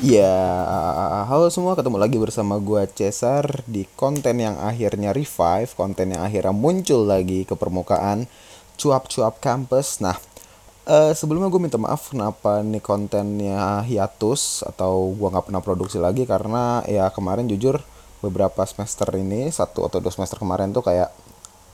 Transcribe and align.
Ya, 0.00 0.32
halo 1.28 1.52
semua, 1.52 1.76
ketemu 1.76 2.00
lagi 2.00 2.16
bersama 2.16 2.56
gua 2.56 2.88
Cesar 2.88 3.60
di 3.68 3.84
konten 4.00 4.40
yang 4.40 4.56
akhirnya 4.56 5.12
revive, 5.12 5.68
konten 5.76 6.16
yang 6.16 6.24
akhirnya 6.24 6.56
muncul 6.56 7.04
lagi 7.04 7.44
ke 7.44 7.52
permukaan, 7.52 8.24
cuap-cuap 8.80 9.44
kampus. 9.44 10.00
Nah, 10.00 10.16
eh, 10.88 11.12
sebelumnya 11.12 11.52
gue 11.52 11.60
minta 11.60 11.76
maaf 11.76 12.16
kenapa 12.16 12.64
nih 12.64 12.80
kontennya 12.80 13.84
hiatus 13.84 14.64
atau 14.64 15.12
gua 15.12 15.36
nggak 15.36 15.52
pernah 15.52 15.60
produksi 15.60 16.00
lagi 16.00 16.24
karena 16.24 16.80
ya 16.88 17.12
kemarin 17.12 17.44
jujur 17.44 17.76
beberapa 18.24 18.64
semester 18.64 19.04
ini 19.20 19.52
satu 19.52 19.84
atau 19.84 20.00
dua 20.00 20.16
semester 20.16 20.40
kemarin 20.40 20.72
tuh 20.72 20.80
kayak 20.80 21.12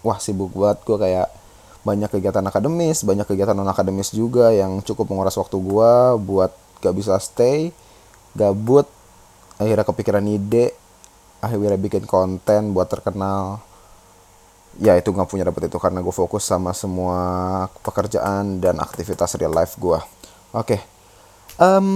wah 0.02 0.18
sibuk 0.18 0.50
banget 0.50 0.82
gue 0.82 0.98
kayak 0.98 1.30
banyak 1.86 2.10
kegiatan 2.10 2.42
akademis, 2.42 3.06
banyak 3.06 3.22
kegiatan 3.22 3.54
non 3.54 3.70
akademis 3.70 4.10
juga 4.10 4.50
yang 4.50 4.82
cukup 4.82 5.14
menguras 5.14 5.38
waktu 5.38 5.62
gua 5.62 6.18
buat 6.18 6.50
gak 6.82 6.94
bisa 6.98 7.14
stay 7.22 7.70
gabut 8.36 8.86
akhirnya 9.56 9.88
kepikiran 9.88 10.24
ide 10.28 10.76
akhirnya 11.40 11.80
bikin 11.80 12.04
konten 12.04 12.76
buat 12.76 12.86
terkenal. 12.92 13.64
Ya 14.76 14.92
itu 15.00 15.08
nggak 15.08 15.32
punya 15.32 15.48
dapet 15.48 15.72
itu 15.72 15.80
karena 15.80 16.04
gue 16.04 16.12
fokus 16.12 16.44
sama 16.44 16.76
semua 16.76 17.64
pekerjaan 17.80 18.60
dan 18.60 18.76
aktivitas 18.76 19.32
real 19.40 19.56
life 19.56 19.80
gue 19.80 19.96
oke 20.52 20.76
Em, 21.56 21.88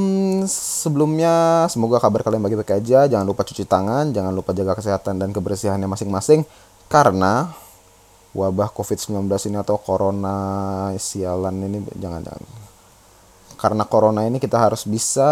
sebelumnya 0.48 1.68
semoga 1.68 2.00
kabar 2.00 2.24
kalian 2.24 2.40
baik-baik 2.40 2.80
aja. 2.80 3.04
Jangan 3.04 3.26
lupa 3.28 3.45
cuci 3.45 3.68
tangan 3.68 4.09
jangan 4.09 4.32
lupa 4.32 4.56
jaga 4.56 4.72
kesehatan 4.72 5.20
dan 5.20 5.37
kebersihannya 5.37 5.84
masing-masing. 5.84 6.48
Karena 6.88 7.52
wabah 8.32 8.72
covid-19 8.72 9.28
ini 9.52 9.56
atau 9.60 9.76
corona 9.76 10.37
sialan 10.96 11.60
ini 11.60 11.84
jangan 12.00 12.24
jangan. 12.24 12.45
Karena 13.60 13.84
corona 13.84 14.24
ini 14.24 14.40
kita 14.40 14.56
harus 14.56 14.88
bisa 14.88 15.28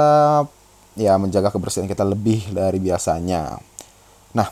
ya 0.98 1.14
menjaga 1.16 1.54
kebersihan 1.54 1.86
kita 1.86 2.02
lebih 2.02 2.50
dari 2.50 2.82
biasanya. 2.82 3.56
Nah, 4.34 4.48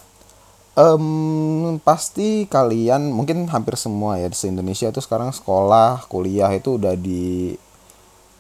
em, 0.79 1.77
pasti 1.83 2.47
kalian 2.47 3.11
mungkin 3.11 3.51
hampir 3.51 3.75
semua 3.75 4.23
ya 4.23 4.31
di 4.31 4.39
Indonesia 4.47 4.89
itu 4.89 5.03
sekarang 5.03 5.35
sekolah, 5.35 6.07
kuliah 6.07 6.49
itu 6.55 6.79
udah 6.79 6.95
di 6.95 7.59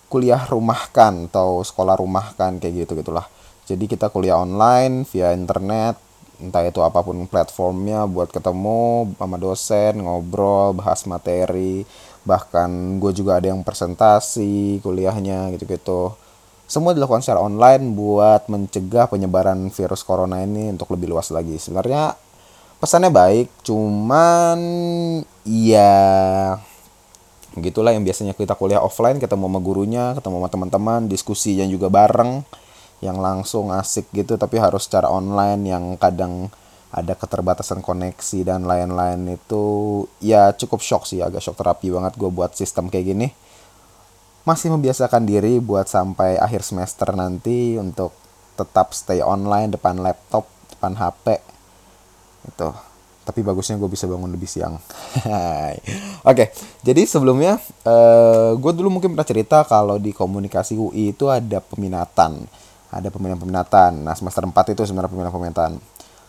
kuliah 0.06 0.46
rumahkan 0.46 1.26
atau 1.28 1.66
sekolah 1.66 1.98
rumahkan 1.98 2.62
kayak 2.62 2.86
gitu 2.86 2.92
gitulah. 3.02 3.26
Jadi 3.66 3.90
kita 3.90 4.14
kuliah 4.14 4.38
online 4.38 5.02
via 5.10 5.34
internet, 5.34 5.98
entah 6.38 6.62
itu 6.62 6.78
apa 6.86 7.02
pun 7.02 7.26
platformnya 7.26 8.06
buat 8.06 8.30
ketemu 8.30 9.10
sama 9.18 9.36
dosen, 9.42 10.06
ngobrol, 10.06 10.78
bahas 10.78 11.02
materi, 11.10 11.82
bahkan 12.22 13.02
gue 13.02 13.10
juga 13.10 13.42
ada 13.42 13.50
yang 13.50 13.66
presentasi 13.66 14.78
kuliahnya 14.86 15.50
gitu-gitu 15.58 16.14
semua 16.66 16.92
dilakukan 16.92 17.22
secara 17.22 17.42
online 17.42 17.94
buat 17.94 18.50
mencegah 18.50 19.06
penyebaran 19.06 19.70
virus 19.70 20.02
corona 20.02 20.42
ini 20.42 20.74
untuk 20.74 20.90
lebih 20.94 21.14
luas 21.14 21.30
lagi. 21.30 21.54
Sebenarnya 21.62 22.18
pesannya 22.82 23.14
baik, 23.14 23.62
cuman 23.62 24.58
ya 25.46 26.58
gitulah 27.56 27.94
yang 27.94 28.04
biasanya 28.04 28.36
kita 28.36 28.58
kuliah 28.58 28.82
offline 28.82 29.22
ketemu 29.22 29.46
sama 29.48 29.60
gurunya, 29.62 30.04
ketemu 30.18 30.36
sama 30.42 30.48
teman-teman, 30.50 31.00
diskusi 31.06 31.56
yang 31.56 31.70
juga 31.70 31.86
bareng 31.88 32.44
yang 33.04 33.20
langsung 33.20 33.68
asik 33.72 34.08
gitu 34.16 34.40
tapi 34.40 34.56
harus 34.56 34.88
secara 34.88 35.12
online 35.12 35.68
yang 35.68 35.84
kadang 36.00 36.48
ada 36.88 37.12
keterbatasan 37.12 37.84
koneksi 37.84 38.40
dan 38.46 38.64
lain-lain 38.64 39.36
itu 39.36 39.64
ya 40.24 40.56
cukup 40.56 40.80
shock 40.80 41.04
sih 41.04 41.20
agak 41.20 41.44
shock 41.44 41.60
terapi 41.60 41.92
banget 41.92 42.16
gue 42.16 42.30
buat 42.32 42.56
sistem 42.56 42.88
kayak 42.88 43.06
gini 43.12 43.28
masih 44.46 44.70
membiasakan 44.70 45.26
diri 45.26 45.58
buat 45.58 45.90
sampai 45.90 46.38
akhir 46.38 46.62
semester 46.62 47.10
nanti 47.18 47.74
untuk 47.74 48.14
tetap 48.54 48.94
stay 48.94 49.18
online 49.20 49.74
depan 49.74 49.98
laptop, 49.98 50.46
depan 50.70 50.94
HP. 50.94 51.42
Itu. 52.46 52.70
Tapi 53.26 53.42
bagusnya 53.42 53.74
gue 53.74 53.90
bisa 53.90 54.06
bangun 54.06 54.30
lebih 54.30 54.46
siang. 54.46 54.78
Oke, 54.78 55.82
okay, 56.22 56.46
jadi 56.86 57.02
sebelumnya 57.10 57.58
uh, 57.82 58.54
gue 58.54 58.72
dulu 58.72 58.86
mungkin 58.86 59.18
pernah 59.18 59.26
cerita 59.26 59.66
kalau 59.66 59.98
di 59.98 60.14
komunikasi 60.14 60.78
UI 60.78 61.10
itu 61.10 61.26
ada 61.26 61.58
peminatan. 61.58 62.46
Ada 62.86 63.10
peminatan-peminatan. 63.10 64.06
Nah, 64.06 64.14
semester 64.14 64.46
4 64.46 64.78
itu 64.78 64.86
sebenarnya 64.86 65.10
peminatan-peminatan. 65.10 65.72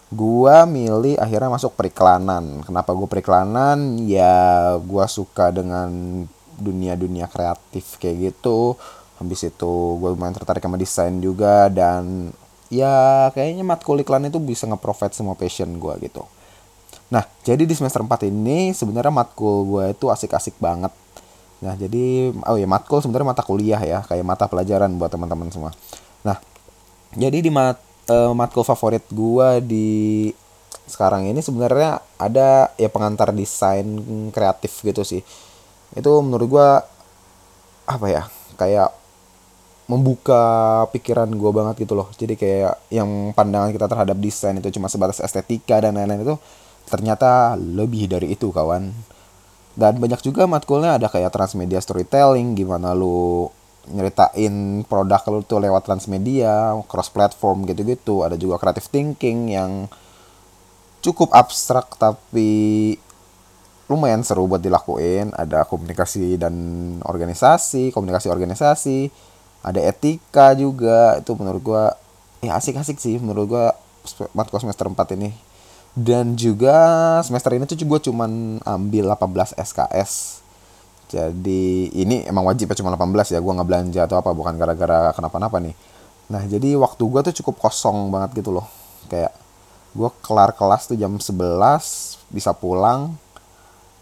Gue 0.09 0.57
milih 0.65 1.21
akhirnya 1.21 1.53
masuk 1.53 1.77
periklanan. 1.77 2.65
Kenapa 2.65 2.97
gue 2.97 3.05
periklanan? 3.05 4.01
Ya, 4.09 4.73
gue 4.81 5.05
suka 5.05 5.53
dengan 5.53 6.25
dunia-dunia 6.57 7.29
kreatif 7.29 8.01
kayak 8.01 8.33
gitu. 8.33 8.75
Habis 9.17 9.49
itu 9.49 9.73
gue 9.97 10.09
lumayan 10.13 10.35
tertarik 10.37 10.61
sama 10.61 10.77
desain 10.77 11.13
juga 11.17 11.69
dan 11.73 12.29
ya 12.67 13.27
kayaknya 13.33 13.63
matkul 13.63 13.97
iklan 14.01 14.27
itu 14.27 14.37
bisa 14.37 14.67
nge-provide 14.67 15.15
semua 15.15 15.33
passion 15.33 15.71
gue 15.79 15.93
gitu. 16.03 16.25
Nah 17.09 17.23
jadi 17.41 17.63
di 17.63 17.73
semester 17.73 18.03
4 18.03 18.27
ini 18.27 18.75
sebenarnya 18.75 19.13
matkul 19.13 19.63
gue 19.65 19.85
itu 19.95 20.05
asik-asik 20.11 20.59
banget. 20.59 20.91
Nah 21.63 21.73
jadi 21.73 22.35
oh 22.45 22.57
ya 22.59 22.67
matkul 22.69 23.01
sebenarnya 23.01 23.27
mata 23.33 23.43
kuliah 23.45 23.81
ya 23.81 24.03
kayak 24.05 24.25
mata 24.27 24.45
pelajaran 24.45 24.91
buat 24.99 25.09
teman-teman 25.09 25.49
semua. 25.49 25.71
Nah 26.21 26.37
jadi 27.15 27.39
di 27.39 27.49
mat, 27.49 27.79
uh, 28.11 28.35
matkul 28.35 28.67
favorit 28.67 29.07
gue 29.09 29.49
di 29.63 29.87
sekarang 30.87 31.27
ini 31.27 31.43
sebenarnya 31.43 31.99
ada 32.15 32.71
ya 32.79 32.87
pengantar 32.87 33.35
desain 33.35 33.83
kreatif 34.31 34.83
gitu 34.87 35.03
sih 35.03 35.19
itu 35.95 36.11
menurut 36.19 36.47
gue 36.49 36.69
apa 37.87 38.07
ya 38.11 38.23
kayak 38.59 38.91
membuka 39.87 40.83
pikiran 40.91 41.31
gue 41.31 41.51
banget 41.55 41.87
gitu 41.87 41.95
loh. 41.95 42.11
Jadi 42.11 42.35
kayak 42.35 42.91
yang 42.91 43.31
pandangan 43.31 43.71
kita 43.71 43.87
terhadap 43.87 44.17
desain 44.19 44.59
itu 44.59 44.67
cuma 44.75 44.91
sebatas 44.91 45.23
estetika 45.23 45.79
dan 45.79 45.95
lain-lain 45.95 46.27
itu 46.27 46.35
ternyata 46.91 47.55
lebih 47.55 48.11
dari 48.11 48.35
itu 48.35 48.51
kawan. 48.51 48.91
Dan 49.77 49.93
banyak 50.01 50.19
juga 50.25 50.43
matkulnya 50.49 50.99
ada 50.99 51.07
kayak 51.07 51.31
transmedia 51.31 51.79
storytelling 51.79 52.57
gimana 52.57 52.91
lu 52.91 53.47
nyeritain 53.87 54.83
produk 54.83 55.23
lu 55.31 55.39
tuh 55.47 55.63
lewat 55.63 55.87
transmedia 55.87 56.75
cross 56.91 57.07
platform 57.07 57.63
gitu-gitu. 57.63 58.27
Ada 58.27 58.35
juga 58.35 58.59
creative 58.59 58.91
thinking 58.91 59.55
yang 59.55 59.87
cukup 60.99 61.31
abstrak 61.31 61.95
tapi 61.95 62.51
lumayan 63.87 64.23
seru 64.23 64.47
buat 64.47 64.61
dilakuin. 64.63 65.31
Ada 65.35 65.67
komunikasi 65.67 66.39
dan 66.39 66.53
organisasi 67.03 67.91
komunikasi 67.91 68.27
organisasi 68.31 69.11
ada 69.63 69.79
etika 69.83 70.53
juga. 70.55 71.19
Itu 71.19 71.35
menurut 71.35 71.61
gua 71.63 71.83
ya 72.43 72.55
asik-asik 72.55 73.01
sih 73.01 73.17
menurut 73.17 73.45
gua 73.49 73.65
matkul 74.31 74.61
semester 74.61 74.87
4 74.87 75.17
ini. 75.17 75.31
Dan 75.97 76.37
juga 76.37 76.77
semester 77.25 77.57
ini 77.57 77.65
tuh 77.65 77.73
gue 77.73 77.99
cuman 78.05 78.61
ambil 78.61 79.17
18 79.17 79.57
SKS 79.57 80.45
jadi 81.07 81.87
ini 81.95 82.27
emang 82.27 82.43
wajib 82.43 82.67
ya 82.67 82.75
cuma 82.83 82.91
18 82.91 83.31
ya 83.31 83.39
gue 83.39 83.53
nggak 83.55 83.67
belanja 83.67 84.01
atau 84.03 84.19
apa 84.19 84.35
bukan 84.35 84.59
gara-gara 84.59 85.15
kenapa-napa 85.15 85.63
nih. 85.63 85.75
Nah 86.27 86.43
jadi 86.43 86.75
waktu 86.75 86.99
gue 86.99 87.21
tuh 87.31 87.35
cukup 87.43 87.63
kosong 87.63 88.11
banget 88.11 88.43
gitu 88.43 88.51
loh. 88.51 88.67
Kayak 89.07 89.31
gue 89.95 90.09
kelar 90.19 90.51
kelas 90.51 90.91
tuh 90.91 90.99
jam 90.99 91.15
11 91.15 92.27
bisa 92.27 92.51
pulang 92.51 93.15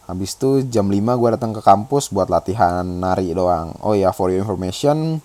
Habis 0.05 0.38
itu 0.38 0.61
jam 0.69 0.85
5 0.85 1.01
gue 1.01 1.29
datang 1.33 1.51
ke 1.53 1.61
kampus 1.66 2.13
buat 2.13 2.29
latihan 2.29 2.85
nari 2.85 3.33
doang. 3.33 3.73
Oh 3.81 3.97
ya, 3.97 4.13
for 4.13 4.29
your 4.29 4.45
information, 4.45 5.17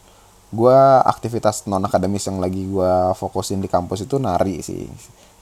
gue 0.51 0.79
aktivitas 1.05 1.69
non 1.69 1.85
akademis 1.85 2.25
yang 2.27 2.41
lagi 2.41 2.65
gue 2.65 2.93
fokusin 3.13 3.61
di 3.61 3.69
kampus 3.69 4.09
itu 4.09 4.17
nari 4.17 4.65
sih. 4.65 4.89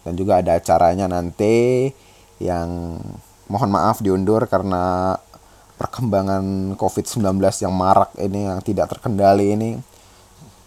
Dan 0.03 0.19
juga 0.19 0.43
ada 0.43 0.59
acaranya 0.59 1.07
nanti 1.07 1.87
yang 2.43 2.99
mohon 3.47 3.71
maaf 3.71 4.03
diundur 4.03 4.47
karena 4.51 5.15
perkembangan 5.79 6.75
COVID-19 6.75 7.39
yang 7.63 7.71
marak 7.71 8.11
ini 8.19 8.51
yang 8.51 8.59
tidak 8.59 8.99
terkendali 8.99 9.55
ini. 9.55 9.71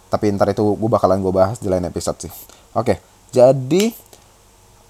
Tapi 0.08 0.32
ntar 0.36 0.56
itu 0.56 0.64
gue 0.64 0.90
bakalan 0.92 1.20
gue 1.20 1.34
bahas 1.36 1.60
di 1.60 1.68
lain 1.68 1.84
episode 1.92 2.24
sih. 2.24 2.32
Oke, 2.72 3.04
jadi 3.36 3.92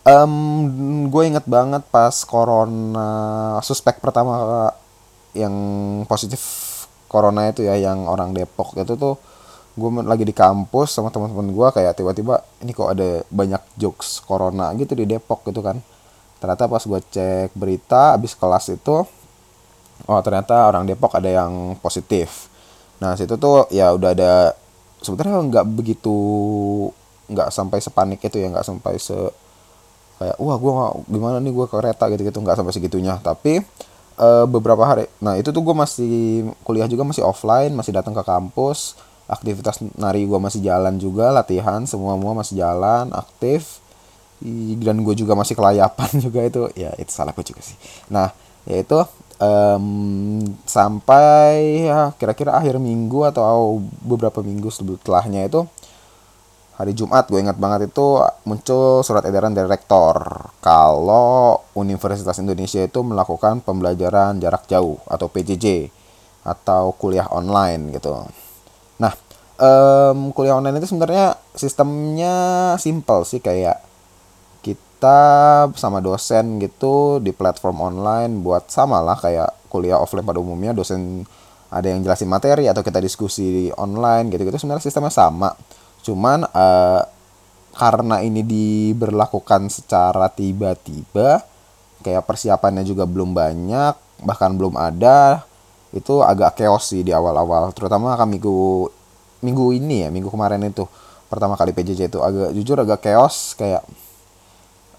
Um, 0.02 1.14
gue 1.14 1.30
inget 1.30 1.46
banget 1.46 1.86
pas 1.94 2.26
corona 2.26 3.10
suspek 3.62 4.02
pertama 4.02 4.74
yang 5.38 5.54
positif 6.10 6.42
corona 7.06 7.54
itu 7.54 7.62
ya 7.62 7.78
yang 7.78 8.10
orang 8.10 8.34
Depok 8.34 8.74
itu 8.82 8.98
tuh 8.98 9.22
gue 9.78 9.90
lagi 10.02 10.26
di 10.26 10.34
kampus 10.34 10.98
sama 10.98 11.14
teman-teman 11.14 11.54
gue 11.54 11.68
kayak 11.70 11.94
tiba-tiba 12.02 12.42
ini 12.66 12.74
kok 12.74 12.98
ada 12.98 13.22
banyak 13.30 13.62
jokes 13.78 14.26
corona 14.26 14.74
gitu 14.74 14.98
di 14.98 15.06
Depok 15.06 15.46
gitu 15.46 15.62
kan. 15.62 15.78
Ternyata 16.42 16.66
pas 16.66 16.82
gue 16.82 16.98
cek 16.98 17.54
berita 17.54 18.18
abis 18.18 18.34
kelas 18.34 18.74
itu 18.74 19.06
oh 20.10 20.22
ternyata 20.26 20.66
orang 20.66 20.90
Depok 20.90 21.14
ada 21.14 21.30
yang 21.30 21.78
positif. 21.78 22.50
Nah 23.06 23.14
situ 23.14 23.38
tuh 23.38 23.70
ya 23.70 23.94
udah 23.94 24.18
ada 24.18 24.58
sebenarnya 24.98 25.46
nggak 25.46 25.66
begitu 25.78 26.18
nggak 27.30 27.54
sampai 27.54 27.78
sepanik 27.86 28.18
itu 28.26 28.42
ya 28.42 28.50
nggak 28.50 28.66
sampai 28.66 28.98
se 28.98 29.14
kayak 30.22 30.38
wah 30.38 30.58
gue 30.62 30.74
gimana 31.10 31.42
nih 31.42 31.50
gue 31.50 31.66
kereta 31.66 32.06
gitu 32.14 32.22
gitu 32.22 32.38
nggak 32.46 32.62
sampai 32.62 32.74
segitunya. 32.78 33.18
Tapi 33.18 33.58
uh, 34.22 34.46
beberapa 34.46 34.86
hari. 34.86 35.10
Nah 35.18 35.42
itu 35.42 35.50
tuh 35.50 35.66
gue 35.66 35.74
masih 35.74 36.46
kuliah 36.62 36.86
juga 36.86 37.02
masih 37.02 37.26
offline 37.26 37.74
masih 37.74 37.98
datang 37.98 38.14
ke 38.14 38.22
kampus. 38.22 38.96
Aktivitas 39.26 39.82
nari 39.98 40.30
gue 40.30 40.38
masih 40.38 40.62
jalan 40.62 41.02
juga 41.02 41.34
latihan 41.34 41.82
semua 41.90 42.14
semua 42.14 42.34
masih 42.38 42.56
jalan 42.62 43.10
aktif. 43.18 43.82
Dan 44.82 45.02
gue 45.02 45.18
juga 45.18 45.34
masih 45.34 45.58
kelayapan 45.58 46.10
juga 46.30 46.40
itu. 46.46 46.62
Ya 46.78 46.94
itu 47.02 47.10
salah 47.10 47.34
gue 47.34 47.46
juga 47.46 47.66
sih. 47.66 47.76
Nah 48.14 48.30
yaitu 48.70 49.02
um, 49.42 50.46
sampai 50.70 51.90
ya 51.90 52.14
kira-kira 52.16 52.54
akhir 52.54 52.78
minggu 52.78 53.26
atau 53.26 53.82
beberapa 54.06 54.46
minggu 54.46 54.70
setelahnya 54.70 55.50
itu 55.50 55.66
hari 56.82 56.98
Jumat 56.98 57.30
gue 57.30 57.38
ingat 57.38 57.62
banget 57.62 57.94
itu 57.94 58.18
muncul 58.50 59.06
surat 59.06 59.22
edaran 59.30 59.54
dari 59.54 59.70
rektor 59.70 60.18
kalau 60.66 61.62
Universitas 61.78 62.42
Indonesia 62.42 62.82
itu 62.82 63.06
melakukan 63.06 63.62
pembelajaran 63.62 64.42
jarak 64.42 64.66
jauh 64.66 64.98
atau 65.06 65.30
PJJ 65.30 65.94
atau 66.42 66.98
kuliah 66.98 67.30
online 67.30 67.94
gitu. 67.94 68.18
Nah, 68.98 69.14
um, 69.62 70.34
kuliah 70.34 70.58
online 70.58 70.82
itu 70.82 70.90
sebenarnya 70.90 71.38
sistemnya 71.54 72.34
simple 72.82 73.30
sih 73.30 73.38
kayak 73.38 73.78
kita 74.66 75.70
sama 75.78 76.02
dosen 76.02 76.58
gitu 76.58 77.22
di 77.22 77.30
platform 77.30 77.78
online 77.94 78.42
buat 78.42 78.74
sama 78.74 79.06
lah 79.06 79.22
kayak 79.22 79.70
kuliah 79.70 80.02
offline 80.02 80.26
pada 80.26 80.42
umumnya 80.42 80.74
dosen 80.74 81.30
ada 81.72 81.88
yang 81.88 82.02
jelasin 82.02 82.28
materi 82.28 82.68
atau 82.68 82.82
kita 82.82 82.98
diskusi 82.98 83.70
online 83.78 84.34
gitu-gitu 84.34 84.58
sebenarnya 84.58 84.84
sistemnya 84.90 85.14
sama 85.14 85.54
Cuman 86.02 86.46
uh, 86.50 87.02
karena 87.72 88.20
ini 88.22 88.44
diberlakukan 88.44 89.72
secara 89.72 90.28
tiba-tiba, 90.28 91.42
kayak 92.04 92.28
persiapannya 92.28 92.84
juga 92.84 93.08
belum 93.08 93.32
banyak, 93.32 94.26
bahkan 94.26 94.54
belum 94.54 94.76
ada, 94.76 95.46
itu 95.96 96.20
agak 96.22 96.60
chaos 96.60 96.92
sih 96.92 97.02
di 97.02 97.16
awal-awal. 97.16 97.72
Terutama 97.72 98.14
kan 98.20 98.28
minggu 98.28 98.90
minggu 99.42 99.66
ini 99.74 100.06
ya, 100.06 100.10
minggu 100.14 100.30
kemarin 100.30 100.62
itu 100.68 100.86
pertama 101.32 101.56
kali 101.56 101.72
PJJ 101.72 102.12
itu 102.12 102.20
agak 102.20 102.52
jujur 102.52 102.76
agak 102.84 103.00
chaos 103.08 103.56
kayak 103.56 103.88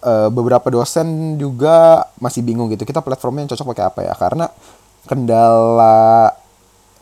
uh, 0.01 0.29
beberapa 0.33 0.65
dosen 0.73 1.37
juga 1.37 2.09
masih 2.17 2.41
bingung 2.41 2.73
gitu 2.73 2.89
kita 2.89 3.05
platformnya 3.05 3.45
yang 3.45 3.51
cocok 3.53 3.69
pakai 3.77 3.85
apa 3.85 4.01
ya 4.01 4.15
karena 4.17 4.47
kendala 5.07 6.33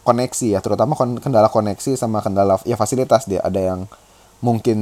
koneksi 0.03 0.47
ya 0.57 0.61
terutama 0.65 0.97
kendala 0.97 1.53
koneksi 1.53 1.97
sama 1.97 2.25
kendala 2.25 2.57
ya 2.65 2.77
fasilitas 2.77 3.29
dia. 3.29 3.41
Ada 3.45 3.61
yang 3.75 3.81
mungkin 4.41 4.79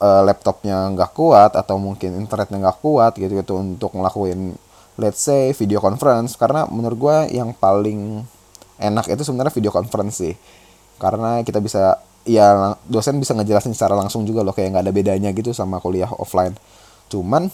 uh, 0.00 0.22
laptopnya 0.24 0.88
nggak 0.96 1.12
kuat 1.12 1.52
atau 1.54 1.76
mungkin 1.76 2.16
internetnya 2.16 2.58
nggak 2.68 2.78
kuat 2.80 3.12
gitu 3.20 3.36
gitu 3.36 3.60
untuk 3.60 3.92
ngelakuin 3.94 4.56
let's 4.96 5.20
say 5.20 5.52
video 5.52 5.78
conference. 5.80 6.34
Karena 6.36 6.64
menurut 6.68 6.98
gue 6.98 7.16
yang 7.36 7.52
paling 7.52 8.24
enak 8.80 9.06
itu 9.12 9.22
sebenarnya 9.22 9.52
video 9.52 9.72
conference 9.72 10.20
sih. 10.20 10.34
Karena 11.00 11.40
kita 11.44 11.60
bisa 11.60 12.00
ya 12.28 12.76
dosen 12.84 13.16
bisa 13.16 13.32
ngejelasin 13.32 13.72
secara 13.72 13.96
langsung 13.96 14.28
juga 14.28 14.44
loh 14.44 14.52
kayak 14.52 14.76
nggak 14.76 14.84
ada 14.84 14.92
bedanya 14.92 15.30
gitu 15.32 15.52
sama 15.52 15.80
kuliah 15.80 16.08
offline. 16.20 16.56
Cuman 17.12 17.48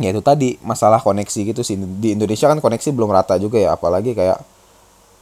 ya 0.00 0.08
itu 0.08 0.24
tadi 0.24 0.56
masalah 0.64 1.00
koneksi 1.00 1.52
gitu 1.52 1.60
sih. 1.64 1.76
Di 1.76 2.16
Indonesia 2.16 2.48
kan 2.48 2.60
koneksi 2.60 2.88
belum 2.92 3.12
rata 3.12 3.36
juga 3.36 3.60
ya 3.60 3.76
apalagi 3.76 4.16
kayak 4.16 4.40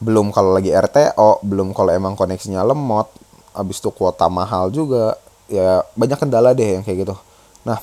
belum 0.01 0.33
kalau 0.33 0.57
lagi 0.57 0.73
RTO 0.73 1.45
belum 1.45 1.77
kalau 1.77 1.93
emang 1.93 2.17
koneksinya 2.17 2.65
lemot 2.65 3.05
habis 3.53 3.77
itu 3.77 3.93
kuota 3.93 4.25
mahal 4.27 4.73
juga 4.73 5.13
ya 5.45 5.85
banyak 5.93 6.17
kendala 6.17 6.57
deh 6.57 6.79
yang 6.79 6.83
kayak 6.83 7.05
gitu. 7.05 7.15
Nah 7.61 7.77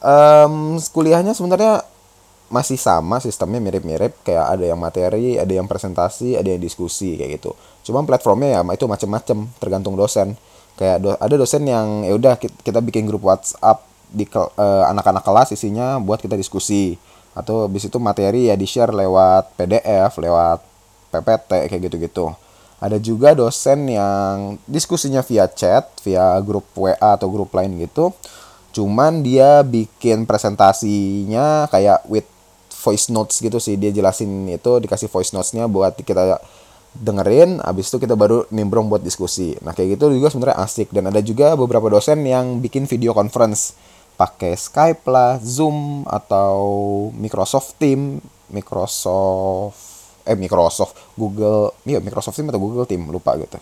um, 0.00 0.80
kuliahnya 0.80 1.36
sebenarnya 1.36 1.84
masih 2.52 2.76
sama 2.76 3.16
sistemnya 3.20 3.60
mirip-mirip 3.64 4.12
kayak 4.24 4.56
ada 4.56 4.64
yang 4.64 4.80
materi 4.80 5.40
ada 5.40 5.52
yang 5.52 5.68
presentasi 5.68 6.40
ada 6.40 6.48
yang 6.48 6.60
diskusi 6.60 7.20
kayak 7.20 7.40
gitu. 7.40 7.52
Cuma 7.84 8.00
platformnya 8.08 8.60
ya 8.60 8.60
itu 8.72 8.88
macem-macem 8.88 9.48
tergantung 9.60 9.92
dosen. 9.92 10.32
Kayak 10.72 10.96
do, 11.04 11.12
ada 11.20 11.34
dosen 11.36 11.68
yang 11.68 12.00
ya 12.00 12.16
udah 12.16 12.34
kita 12.40 12.80
bikin 12.80 13.04
grup 13.04 13.28
WhatsApp 13.28 13.84
di 14.08 14.24
uh, 14.32 14.88
anak-anak 14.88 15.20
kelas 15.20 15.48
isinya 15.52 16.00
buat 16.00 16.16
kita 16.16 16.32
diskusi. 16.32 16.96
Atau 17.32 17.68
habis 17.68 17.88
itu 17.88 17.96
materi 17.96 18.48
ya 18.48 18.56
di 18.56 18.64
share 18.68 18.92
lewat 18.92 19.56
PDF 19.56 20.16
lewat 20.20 20.71
PPT 21.12 21.68
kayak 21.68 21.82
gitu-gitu. 21.92 22.32
Ada 22.82 22.98
juga 22.98 23.36
dosen 23.36 23.86
yang 23.86 24.58
diskusinya 24.66 25.22
via 25.22 25.46
chat, 25.46 25.86
via 26.02 26.34
grup 26.42 26.66
WA 26.74 26.96
atau 26.98 27.30
grup 27.30 27.54
lain 27.54 27.78
gitu. 27.78 28.10
Cuman 28.72 29.22
dia 29.22 29.62
bikin 29.62 30.24
presentasinya 30.24 31.70
kayak 31.70 32.02
with 32.08 32.26
voice 32.82 33.12
notes 33.12 33.38
gitu 33.38 33.62
sih. 33.62 33.78
Dia 33.78 33.94
jelasin 33.94 34.50
itu 34.50 34.82
dikasih 34.82 35.06
voice 35.06 35.30
notesnya 35.30 35.70
buat 35.70 35.94
kita 35.94 36.42
dengerin, 36.92 37.62
abis 37.64 37.88
itu 37.88 38.04
kita 38.04 38.18
baru 38.18 38.44
nimbrong 38.52 38.90
buat 38.90 39.00
diskusi. 39.00 39.56
Nah 39.64 39.72
kayak 39.72 39.96
gitu 39.96 40.12
juga 40.12 40.28
sebenarnya 40.28 40.60
asik 40.60 40.92
dan 40.92 41.08
ada 41.08 41.20
juga 41.24 41.56
beberapa 41.56 41.88
dosen 41.88 42.20
yang 42.26 42.60
bikin 42.60 42.84
video 42.84 43.16
conference 43.16 43.72
pakai 44.20 44.52
Skype 44.58 45.06
lah, 45.08 45.40
Zoom 45.40 46.04
atau 46.04 46.60
Microsoft 47.16 47.80
Team, 47.80 48.20
Microsoft 48.52 49.91
eh 50.26 50.36
Microsoft. 50.38 50.94
Google 51.18 51.74
iya 51.86 51.98
Microsoft 51.98 52.38
Team 52.38 52.48
atau 52.48 52.60
Google 52.62 52.86
Team 52.86 53.08
lupa 53.10 53.34
gitu 53.38 53.58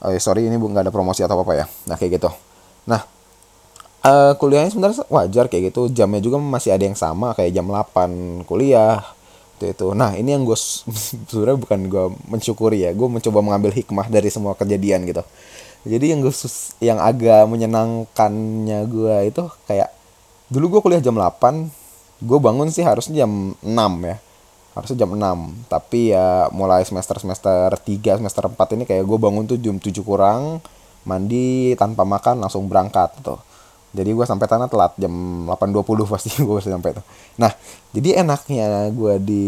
oh, 0.00 0.16
sorry 0.16 0.48
ini 0.48 0.56
nggak 0.56 0.88
ada 0.88 0.92
promosi 0.92 1.20
atau 1.24 1.36
apa 1.40 1.44
apa 1.44 1.54
ya? 1.64 1.66
Nah 1.88 1.96
kayak 2.00 2.20
gitu. 2.20 2.30
Nah 2.88 3.00
uh, 4.04 4.32
kuliahnya 4.36 4.72
sebenarnya 4.72 5.04
wajar 5.12 5.44
kayak 5.52 5.72
gitu. 5.72 5.92
Jamnya 5.92 6.20
juga 6.24 6.40
masih 6.40 6.74
ada 6.74 6.84
yang 6.84 6.96
sama 6.96 7.36
kayak 7.36 7.52
jam 7.52 7.68
8 7.68 8.48
kuliah 8.48 9.04
itu 9.60 9.64
itu. 9.68 9.86
Nah 9.92 10.16
ini 10.16 10.32
yang 10.32 10.42
gue 10.48 10.56
sebenarnya 11.30 11.58
bukan 11.60 11.80
gue 11.88 12.04
mensyukuri 12.28 12.88
ya. 12.88 12.90
Gue 12.96 13.08
mencoba 13.12 13.38
mengambil 13.44 13.72
hikmah 13.76 14.08
dari 14.08 14.28
semua 14.32 14.56
kejadian 14.56 15.04
gitu. 15.04 15.22
Jadi 15.80 16.12
yang 16.12 16.20
gue 16.20 16.32
yang 16.84 16.98
agak 17.00 17.48
menyenangkannya 17.48 18.84
gue 18.88 19.16
itu 19.32 19.42
kayak 19.64 19.88
dulu 20.52 20.76
gue 20.76 20.80
kuliah 20.84 21.00
jam 21.00 21.16
8 21.16 21.72
gue 22.20 22.36
bangun 22.36 22.68
sih 22.68 22.84
harusnya 22.84 23.24
jam 23.24 23.56
6 23.64 23.64
ya 24.04 24.16
harusnya 24.70 25.02
jam 25.02 25.10
6 25.10 25.66
tapi 25.66 26.14
ya 26.14 26.46
mulai 26.54 26.86
semester 26.86 27.18
semester 27.18 27.74
3 27.74 28.22
semester 28.22 28.46
4 28.46 28.76
ini 28.78 28.84
kayak 28.86 29.02
gue 29.02 29.18
bangun 29.18 29.44
tuh 29.50 29.58
jam 29.58 29.76
7 29.76 29.90
kurang 30.06 30.62
mandi 31.02 31.74
tanpa 31.74 32.04
makan 32.04 32.44
langsung 32.44 32.68
berangkat 32.68 33.10
tuh. 33.24 33.40
Jadi 33.90 34.14
gue 34.14 34.22
sampai 34.22 34.46
tanah 34.46 34.70
telat 34.70 34.94
jam 34.94 35.10
8.20 35.50 36.06
pasti 36.06 36.30
gue 36.46 36.54
bisa 36.54 36.70
sampai 36.70 36.94
tuh. 36.94 37.04
Nah 37.40 37.50
jadi 37.90 38.22
enaknya 38.22 38.94
gue 38.94 39.14
di 39.18 39.44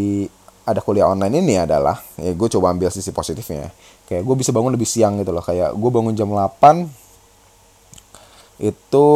ada 0.62 0.79
kuliah 0.79 1.11
online 1.11 1.43
ini 1.43 1.59
adalah 1.59 1.99
ya 2.19 2.35
gue 2.35 2.49
coba 2.59 2.75
ambil 2.75 2.91
sisi 2.91 3.14
positifnya. 3.14 3.71
Kayak 4.09 4.26
gue 4.26 4.35
bisa 4.35 4.50
bangun 4.50 4.75
lebih 4.75 4.88
siang 4.88 5.19
gitu 5.23 5.31
loh. 5.31 5.45
Kayak 5.45 5.75
gue 5.76 5.91
bangun 5.91 6.14
jam 6.19 6.31
8 6.31 7.02
itu 8.62 9.09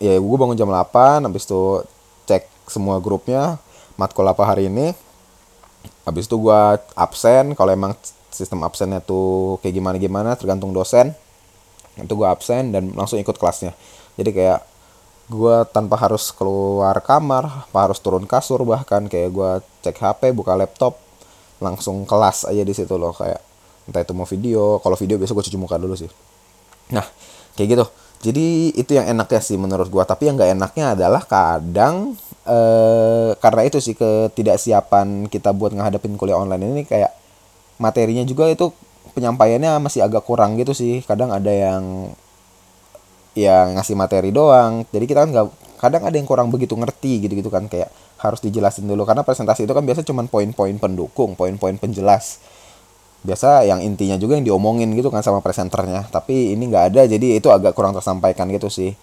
ya 0.00 0.14
gue 0.20 0.36
bangun 0.36 0.56
jam 0.56 0.68
8 0.68 1.24
habis 1.24 1.48
itu 1.48 1.80
cek 2.28 2.44
semua 2.68 3.00
grupnya 3.00 3.56
matkul 3.96 4.28
apa 4.28 4.44
hari 4.44 4.68
ini 4.68 4.92
habis 6.06 6.30
itu 6.30 6.38
gue 6.38 6.60
absen 6.94 7.58
kalau 7.58 7.74
emang 7.74 7.92
sistem 8.30 8.62
absennya 8.62 9.02
tuh 9.02 9.58
kayak 9.60 9.74
gimana 9.74 9.96
gimana 9.98 10.30
tergantung 10.38 10.70
dosen. 10.70 11.10
Itu 11.98 12.14
gue 12.14 12.28
absen 12.28 12.70
dan 12.70 12.94
langsung 12.94 13.18
ikut 13.18 13.34
kelasnya. 13.34 13.74
Jadi 14.14 14.30
kayak 14.30 14.60
gue 15.26 15.56
tanpa 15.74 15.98
harus 15.98 16.30
keluar 16.30 17.02
kamar 17.02 17.66
apa 17.66 17.78
harus 17.90 17.98
turun 17.98 18.30
kasur 18.30 18.62
bahkan 18.62 19.10
kayak 19.10 19.34
gue 19.34 19.50
cek 19.82 19.98
HP 19.98 20.30
buka 20.30 20.54
laptop 20.54 21.02
langsung 21.58 22.06
kelas 22.06 22.46
aja 22.46 22.62
di 22.62 22.70
situ 22.70 22.94
loh. 22.94 23.10
Kayak 23.10 23.42
entah 23.90 24.06
itu 24.06 24.12
mau 24.14 24.28
video 24.28 24.78
kalau 24.78 24.94
video 24.94 25.18
biasa 25.18 25.34
gue 25.34 25.44
cuci 25.50 25.58
muka 25.58 25.76
dulu 25.80 25.98
sih. 25.98 26.08
Nah 26.94 27.04
kayak 27.58 27.68
gitu 27.74 27.84
jadi 28.24 28.72
itu 28.72 28.96
yang 28.96 29.06
enaknya 29.12 29.40
sih 29.44 29.56
menurut 29.60 29.92
gue 29.92 30.04
tapi 30.04 30.28
yang 30.28 30.40
gak 30.40 30.56
enaknya 30.56 30.96
adalah 30.96 31.22
kadang 31.24 32.16
eh, 32.48 33.36
karena 33.36 33.62
itu 33.68 33.78
sih 33.82 33.92
ketidaksiapan 33.92 35.28
kita 35.28 35.52
buat 35.52 35.76
ngadepin 35.76 36.16
kuliah 36.16 36.40
online 36.40 36.64
ini 36.64 36.82
kayak 36.88 37.12
materinya 37.76 38.24
juga 38.24 38.48
itu 38.48 38.72
penyampaiannya 39.16 39.80
masih 39.80 40.04
agak 40.04 40.24
kurang 40.28 40.60
gitu 40.60 40.76
sih. 40.76 41.00
Kadang 41.04 41.32
ada 41.32 41.48
yang 41.48 42.12
yang 43.36 43.76
ngasih 43.76 43.96
materi 43.96 44.32
doang. 44.32 44.84
Jadi 44.92 45.04
kita 45.08 45.24
kan 45.24 45.30
nggak 45.32 45.46
kadang 45.80 46.02
ada 46.08 46.16
yang 46.16 46.28
kurang 46.28 46.48
begitu 46.52 46.76
ngerti 46.76 47.24
gitu 47.24 47.32
gitu 47.40 47.50
kan. 47.52 47.68
Kayak 47.68 47.92
harus 48.20 48.40
dijelasin 48.44 48.84
dulu. 48.84 49.08
Karena 49.08 49.24
presentasi 49.24 49.64
itu 49.64 49.72
kan 49.72 49.84
biasa 49.84 50.04
cuma 50.04 50.24
poin-poin 50.28 50.76
pendukung 50.76 51.32
poin-poin 51.32 51.76
penjelas 51.80 52.40
biasa 53.26 53.66
yang 53.66 53.82
intinya 53.82 54.14
juga 54.14 54.38
yang 54.38 54.46
diomongin 54.46 54.94
gitu 54.94 55.10
kan 55.10 55.20
sama 55.26 55.42
presenternya. 55.42 56.06
Tapi 56.08 56.54
ini 56.54 56.70
nggak 56.70 56.84
ada 56.94 57.02
jadi 57.10 57.42
itu 57.42 57.50
agak 57.50 57.74
kurang 57.74 57.92
tersampaikan 57.92 58.46
gitu 58.54 58.70
sih. 58.70 58.94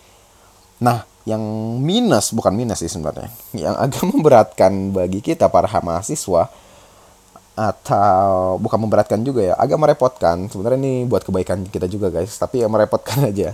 Nah 0.80 1.04
yang 1.28 1.44
minus 1.80 2.36
bukan 2.36 2.52
minus 2.52 2.84
sih 2.84 2.92
sebenarnya 2.92 3.32
yang 3.56 3.76
agak 3.80 4.04
memberatkan 4.12 4.92
bagi 4.96 5.20
kita 5.24 5.48
para 5.48 5.68
mahasiswa 5.68 6.52
atau 7.54 8.58
bukan 8.58 8.80
memberatkan 8.82 9.22
juga 9.22 9.54
ya 9.54 9.56
agak 9.60 9.78
merepotkan. 9.78 10.48
Sebenarnya 10.48 10.80
ini 10.80 10.94
buat 11.06 11.28
kebaikan 11.28 11.68
kita 11.68 11.92
juga 11.92 12.08
guys 12.08 12.34
tapi 12.40 12.64
ya 12.64 12.68
merepotkan 12.72 13.26
aja. 13.30 13.54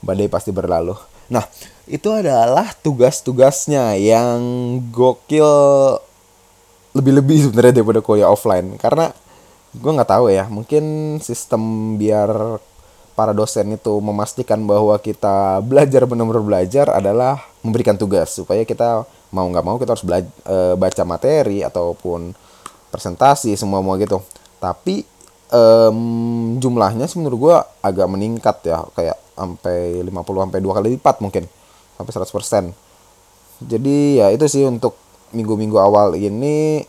Badai 0.00 0.32
pasti 0.32 0.50
berlalu. 0.54 0.96
Nah 1.28 1.44
itu 1.88 2.08
adalah 2.08 2.72
tugas-tugasnya 2.80 3.96
yang 4.00 4.40
gokil 4.88 5.48
lebih-lebih 6.96 7.48
sebenarnya 7.48 7.80
daripada 7.80 8.00
kuliah 8.02 8.28
offline. 8.30 8.76
Karena 8.80 9.12
gue 9.76 9.92
nggak 9.92 10.10
tahu 10.10 10.32
ya 10.32 10.48
mungkin 10.48 11.16
sistem 11.20 11.94
biar 12.00 12.60
para 13.12 13.34
dosen 13.34 13.74
itu 13.74 13.98
memastikan 13.98 14.62
bahwa 14.62 14.94
kita 15.02 15.58
belajar 15.66 16.06
benar-benar 16.06 16.44
belajar 16.44 16.86
adalah 16.94 17.42
memberikan 17.66 17.98
tugas 17.98 18.30
supaya 18.30 18.62
kita 18.62 19.02
mau 19.34 19.44
nggak 19.50 19.64
mau 19.66 19.76
kita 19.76 19.98
harus 19.98 20.06
belajar 20.06 20.30
e, 20.46 20.56
baca 20.78 21.02
materi 21.02 21.58
ataupun 21.66 22.30
presentasi 22.94 23.58
semua 23.58 23.82
mau 23.82 23.98
gitu. 23.98 24.22
Tapi 24.62 25.02
um, 25.52 26.56
jumlahnya 26.60 27.10
sih 27.10 27.18
menurut 27.20 27.38
gue 27.38 27.56
agak 27.84 28.08
meningkat 28.08 28.56
ya 28.64 28.84
kayak 28.94 29.16
sampai 29.38 30.02
50 30.02 30.44
sampai 30.48 30.60
dua 30.60 30.72
kali 30.80 30.98
lipat 30.98 31.22
mungkin 31.22 31.46
sampai 31.94 32.12
100% 32.14 33.66
jadi 33.70 33.96
ya 34.22 34.26
itu 34.34 34.46
sih 34.50 34.66
untuk 34.66 34.98
minggu-minggu 35.30 35.78
awal 35.78 36.18
ini 36.18 36.82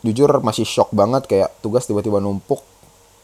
jujur 0.00 0.30
masih 0.40 0.64
shock 0.64 0.92
banget 0.96 1.28
kayak 1.28 1.50
tugas 1.60 1.84
tiba-tiba 1.84 2.18
numpuk 2.20 2.64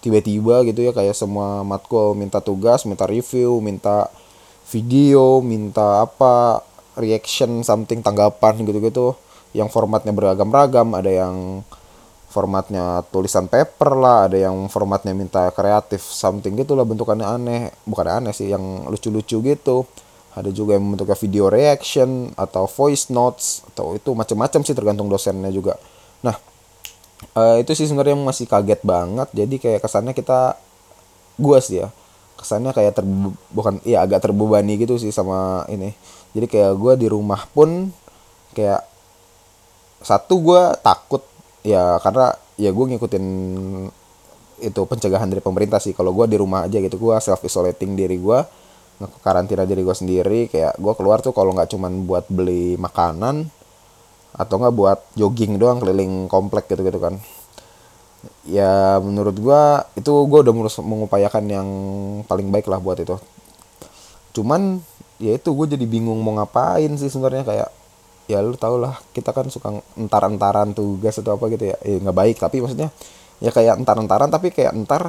tiba-tiba 0.04 0.62
gitu 0.68 0.84
ya 0.84 0.92
kayak 0.92 1.16
semua 1.16 1.64
matkul 1.64 2.12
minta 2.12 2.38
tugas 2.38 2.84
minta 2.84 3.08
review 3.08 3.58
minta 3.64 4.12
video 4.66 5.40
minta 5.40 6.02
apa 6.04 6.60
reaction 6.98 7.62
something 7.62 8.00
tanggapan 8.00 8.64
gitu-gitu. 8.64 9.14
Yang 9.54 9.72
formatnya 9.72 10.12
beragam-ragam 10.12 10.92
ada 10.96 11.08
yang 11.08 11.62
formatnya 12.28 13.06
tulisan 13.08 13.48
paper 13.48 13.96
lah 13.96 14.28
ada 14.28 14.36
yang 14.36 14.68
formatnya 14.68 15.16
minta 15.16 15.48
kreatif 15.54 16.04
something 16.04 16.56
gitu 16.58 16.74
lah 16.74 16.84
bentukannya 16.84 17.24
aneh. 17.24 17.62
Bukan 17.86 18.06
aneh 18.08 18.32
sih 18.34 18.50
yang 18.50 18.88
lucu-lucu 18.90 19.40
gitu. 19.44 19.86
Ada 20.36 20.52
juga 20.52 20.76
yang 20.76 20.84
bentuknya 20.92 21.16
video 21.16 21.48
reaction 21.48 22.28
atau 22.36 22.68
voice 22.68 23.08
notes 23.08 23.64
atau 23.72 23.96
itu 23.96 24.12
macam-macam 24.12 24.60
sih 24.66 24.76
tergantung 24.76 25.08
dosennya 25.08 25.48
juga. 25.48 25.80
Nah 26.20 26.36
uh, 27.36 27.56
itu 27.60 27.72
sih 27.72 27.86
sebenarnya 27.88 28.16
masih 28.18 28.46
kaget 28.48 28.80
banget. 28.82 29.28
Jadi 29.32 29.54
kayak 29.60 29.80
kesannya 29.84 30.14
kita 30.16 30.58
gua 31.36 31.60
sih 31.60 31.84
ya 31.84 31.88
kesannya 32.36 32.76
kayak 32.76 32.92
ter 33.00 33.04
bukan 33.52 33.80
iya 33.88 34.04
agak 34.04 34.20
terbebani 34.20 34.76
gitu 34.76 35.00
sih 35.00 35.12
sama 35.12 35.64
ini. 35.72 35.96
Jadi 36.36 36.46
kayak 36.48 36.72
gua 36.76 36.92
di 36.94 37.08
rumah 37.08 37.48
pun 37.48 37.88
kayak 38.52 38.84
satu 40.04 40.36
gua 40.44 40.76
takut 40.76 41.24
ya 41.66 41.98
karena 41.98 42.36
ya 42.56 42.70
gue 42.72 42.84
ngikutin 42.94 43.24
itu 44.64 44.80
pencegahan 44.88 45.28
dari 45.28 45.44
pemerintah 45.44 45.82
sih. 45.82 45.92
Kalau 45.92 46.16
gue 46.16 46.26
di 46.30 46.36
rumah 46.40 46.64
aja 46.64 46.80
gitu 46.80 46.96
gue 46.96 47.16
self 47.20 47.44
isolating 47.44 47.98
diri 47.98 48.16
gue 48.16 48.38
karantina 49.20 49.68
diri 49.68 49.84
gue 49.84 49.96
sendiri. 49.96 50.48
Kayak 50.48 50.80
gue 50.80 50.92
keluar 50.96 51.20
tuh 51.20 51.36
kalau 51.36 51.52
nggak 51.52 51.76
cuman 51.76 52.08
buat 52.08 52.24
beli 52.32 52.80
makanan 52.80 53.52
atau 54.36 54.60
nggak 54.60 54.74
buat 54.76 54.98
jogging 55.16 55.56
doang 55.56 55.80
keliling 55.80 56.28
komplek 56.28 56.68
gitu 56.68 56.84
gitu 56.84 57.00
kan. 57.00 57.16
Ya 58.46 59.00
menurut 59.02 59.36
gua 59.40 59.88
itu 59.96 60.12
gua 60.28 60.44
udah 60.44 60.54
mengupayakan 60.84 61.44
yang 61.48 61.68
paling 62.28 62.52
baik 62.52 62.68
lah 62.68 62.78
buat 62.78 63.00
itu. 63.00 63.16
Cuman 64.36 64.84
ya 65.16 65.32
itu 65.32 65.48
gue 65.48 65.66
jadi 65.72 65.86
bingung 65.88 66.20
mau 66.20 66.36
ngapain 66.36 66.92
sih 67.00 67.08
sebenarnya 67.08 67.44
kayak 67.48 67.68
ya 68.28 68.44
lu 68.44 68.52
tau 68.58 68.76
lah 68.76 69.00
kita 69.16 69.32
kan 69.32 69.48
suka 69.48 69.80
entar-entaran 69.96 70.76
tugas 70.76 71.16
atau 71.16 71.40
apa 71.40 71.48
gitu 71.56 71.72
ya. 71.72 71.76
Eh 71.80 71.96
nggak 72.04 72.16
baik 72.16 72.36
tapi 72.36 72.60
maksudnya 72.60 72.92
ya 73.40 73.48
kayak 73.48 73.80
entar-entaran 73.80 74.28
tapi 74.28 74.52
kayak 74.52 74.76
entar 74.76 75.08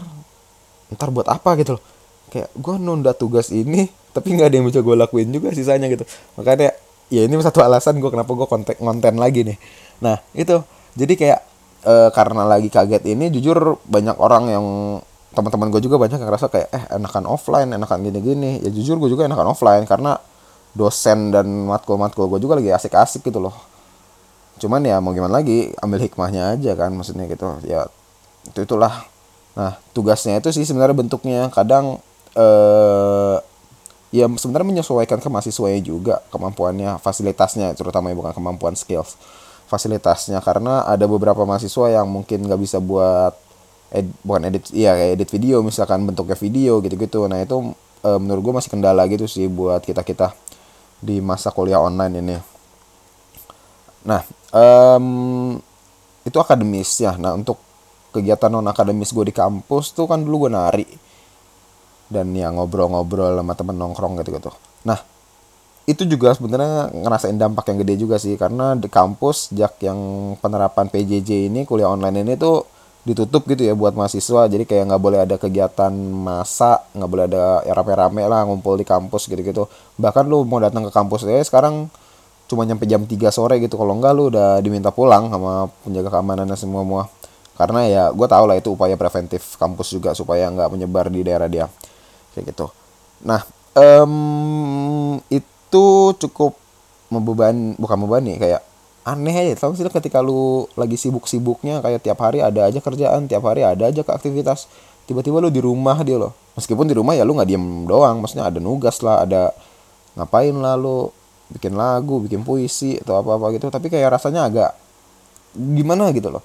entar 0.88 1.08
buat 1.12 1.28
apa 1.28 1.60
gitu 1.60 1.76
loh. 1.76 1.84
Kayak 2.32 2.56
gue 2.56 2.76
nunda 2.80 3.12
tugas 3.12 3.52
ini 3.52 3.92
tapi 4.16 4.32
nggak 4.32 4.48
ada 4.48 4.56
yang 4.56 4.68
bisa 4.72 4.80
gue 4.80 4.96
lakuin 4.96 5.28
juga 5.28 5.52
sisanya 5.52 5.92
gitu. 5.92 6.08
Makanya 6.40 6.72
ya 7.08 7.24
ini 7.24 7.34
satu 7.40 7.64
alasan 7.64 8.00
gue 8.04 8.12
kenapa 8.12 8.32
gue 8.32 8.48
konten 8.48 8.76
konten 8.78 9.16
lagi 9.20 9.48
nih. 9.48 9.58
Nah 10.04 10.20
itu. 10.36 10.60
Jadi 10.98 11.14
kayak 11.14 11.40
e, 11.86 11.94
karena 12.10 12.42
lagi 12.44 12.74
kaget 12.74 13.06
ini 13.06 13.30
jujur 13.30 13.78
banyak 13.86 14.18
orang 14.18 14.44
yang 14.50 14.66
teman-teman 15.38 15.70
gue 15.70 15.82
juga 15.86 16.02
banyak 16.02 16.18
yang 16.18 16.26
ngerasa 16.26 16.50
kayak 16.50 16.68
eh 16.74 16.84
enakan 16.98 17.30
offline 17.30 17.70
enakan 17.70 18.02
gini-gini. 18.02 18.66
Ya 18.66 18.70
jujur 18.74 18.98
gue 18.98 19.10
juga 19.14 19.30
enakan 19.30 19.54
offline 19.54 19.86
karena 19.86 20.18
dosen 20.74 21.30
dan 21.30 21.46
matkul-matkul 21.70 22.26
gue 22.34 22.40
juga 22.42 22.58
lagi 22.58 22.74
asik-asik 22.74 23.30
gitu 23.30 23.38
loh. 23.38 23.54
Cuman 24.58 24.82
ya 24.82 24.98
mau 24.98 25.14
gimana 25.14 25.38
lagi 25.38 25.70
ambil 25.78 26.02
hikmahnya 26.02 26.58
aja 26.58 26.74
kan 26.74 26.90
maksudnya 26.98 27.30
gitu. 27.30 27.46
Ya 27.62 27.86
itu 28.50 28.60
itulah. 28.66 29.06
Nah 29.54 29.78
tugasnya 29.94 30.42
itu 30.42 30.50
sih 30.50 30.66
sebenarnya 30.66 30.98
bentuknya. 30.98 31.54
Kadang 31.54 32.02
eh 32.34 33.38
ya 34.14 34.26
sebenarnya 34.28 34.68
menyesuaikan 34.78 35.20
ke 35.20 35.28
mahasiswanya 35.28 35.82
juga 35.84 36.16
kemampuannya 36.32 37.00
fasilitasnya 37.04 37.76
terutama 37.76 38.12
bukan 38.16 38.32
kemampuan 38.32 38.76
skills 38.76 39.20
fasilitasnya. 39.68 40.40
Karena 40.40 40.88
ada 40.88 41.06
beberapa 41.06 41.44
mahasiswa 41.44 41.92
yang 41.92 42.08
mungkin 42.08 42.48
nggak 42.48 42.60
bisa 42.60 42.80
buat 42.80 43.36
ed, 43.92 44.08
bukan 44.24 44.48
edit 44.48 44.72
iya 44.72 44.96
kayak 44.96 45.12
edit 45.20 45.30
video 45.36 45.60
misalkan 45.62 46.08
bentuknya 46.08 46.40
video 46.40 46.80
gitu-gitu. 46.80 47.28
Nah 47.28 47.44
itu 47.44 47.76
e, 48.02 48.10
menurut 48.16 48.42
gue 48.42 48.54
masih 48.64 48.72
kendala 48.72 49.04
gitu 49.12 49.28
sih 49.28 49.46
buat 49.52 49.84
kita 49.84 50.02
kita 50.08 50.32
di 51.04 51.20
masa 51.20 51.52
kuliah 51.52 51.84
online 51.84 52.16
ini. 52.24 52.38
Nah 54.08 54.24
um, 54.56 55.60
itu 56.24 56.38
akademis 56.40 57.00
ya 57.00 57.16
nah 57.16 57.32
untuk 57.36 57.56
kegiatan 58.12 58.52
non 58.52 58.68
akademis 58.68 59.16
gue 59.16 59.32
di 59.32 59.36
kampus 59.36 59.96
tuh 59.96 60.12
kan 60.12 60.20
dulu 60.20 60.48
gue 60.48 60.52
nari 60.52 60.88
dan 62.08 62.32
ya 62.36 62.52
ngobrol-ngobrol 62.52 63.40
sama 63.40 63.54
temen 63.54 63.76
nongkrong 63.76 64.20
gitu-gitu. 64.24 64.52
Nah, 64.88 65.00
itu 65.88 66.04
juga 66.04 66.36
sebenarnya 66.36 66.92
ngerasain 66.92 67.40
dampak 67.40 67.72
yang 67.72 67.78
gede 67.84 67.96
juga 67.96 68.16
sih 68.20 68.36
karena 68.36 68.76
di 68.76 68.92
kampus 68.92 69.52
sejak 69.52 69.80
yang 69.80 70.00
penerapan 70.44 70.92
PJJ 70.92 71.48
ini 71.48 71.64
kuliah 71.64 71.88
online 71.88 72.28
ini 72.28 72.36
tuh 72.36 72.68
ditutup 73.08 73.48
gitu 73.48 73.64
ya 73.64 73.72
buat 73.72 73.96
mahasiswa. 73.96 74.52
Jadi 74.52 74.68
kayak 74.68 74.92
nggak 74.92 75.02
boleh 75.02 75.20
ada 75.24 75.36
kegiatan 75.40 75.96
masa 76.12 76.84
nggak 76.92 77.10
boleh 77.10 77.24
ada 77.32 77.64
ya 77.64 77.72
rame-rame 77.72 78.24
lah 78.28 78.44
ngumpul 78.44 78.76
di 78.76 78.84
kampus 78.84 79.32
gitu-gitu. 79.32 79.72
Bahkan 79.96 80.28
lu 80.28 80.44
mau 80.44 80.60
datang 80.60 80.84
ke 80.84 80.92
kampus 80.92 81.24
ya 81.24 81.40
sekarang 81.40 81.88
cuma 82.52 82.64
nyampe 82.68 82.84
jam 82.84 83.08
3 83.08 83.32
sore 83.32 83.56
gitu. 83.64 83.80
Kalau 83.80 83.96
enggak 83.96 84.12
lu 84.12 84.28
udah 84.28 84.60
diminta 84.60 84.92
pulang 84.92 85.32
sama 85.32 85.72
penjaga 85.88 86.20
keamanannya 86.20 86.60
semua 86.60 86.84
semua 86.84 87.04
karena 87.58 87.82
ya 87.90 88.04
gue 88.14 88.28
tau 88.30 88.46
lah 88.46 88.56
itu 88.60 88.70
upaya 88.78 88.94
preventif 88.94 89.58
kampus 89.58 89.98
juga 89.98 90.14
supaya 90.14 90.46
nggak 90.54 90.70
menyebar 90.78 91.10
di 91.10 91.26
daerah 91.26 91.50
dia 91.50 91.66
kayak 92.38 92.54
gitu. 92.54 92.70
Nah 93.26 93.42
um, 93.74 95.18
itu 95.34 95.88
cukup 96.22 96.54
membeban 97.10 97.74
bukan 97.82 97.98
membebani 97.98 98.38
kayak 98.38 98.62
aneh 99.08 99.34
aja. 99.34 99.58
Tau 99.58 99.74
sih 99.74 99.88
ketika 99.88 100.20
lu 100.20 100.68
lagi 100.78 101.00
sibuk-sibuknya 101.00 101.80
kayak 101.80 102.04
tiap 102.04 102.20
hari 102.22 102.44
ada 102.44 102.68
aja 102.68 102.78
kerjaan 102.84 103.26
tiap 103.26 103.42
hari 103.48 103.64
ada 103.64 103.90
aja 103.90 104.04
ke 104.04 104.12
aktivitas 104.12 104.68
tiba-tiba 105.08 105.40
lu 105.40 105.50
di 105.50 105.64
rumah 105.64 105.98
dia 106.04 106.20
loh. 106.20 106.36
Meskipun 106.60 106.86
di 106.86 106.94
rumah 106.94 107.16
ya 107.16 107.24
lu 107.24 107.34
nggak 107.34 107.48
diem 107.48 107.88
doang 107.88 108.20
maksudnya 108.20 108.52
ada 108.52 108.60
nugas 108.60 109.00
lah 109.02 109.24
ada 109.24 109.56
ngapain 110.20 110.54
lah 110.54 110.76
lu 110.76 111.10
bikin 111.48 111.80
lagu 111.80 112.20
bikin 112.20 112.44
puisi 112.44 113.00
atau 113.00 113.24
apa 113.24 113.40
apa 113.40 113.56
gitu. 113.56 113.72
Tapi 113.72 113.88
kayak 113.88 114.20
rasanya 114.20 114.52
agak 114.52 114.72
gimana 115.56 116.12
gitu 116.12 116.28
loh. 116.28 116.44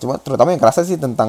Cuma 0.00 0.16
terutama 0.16 0.56
yang 0.56 0.62
kerasa 0.64 0.80
sih 0.80 0.96
tentang 0.96 1.28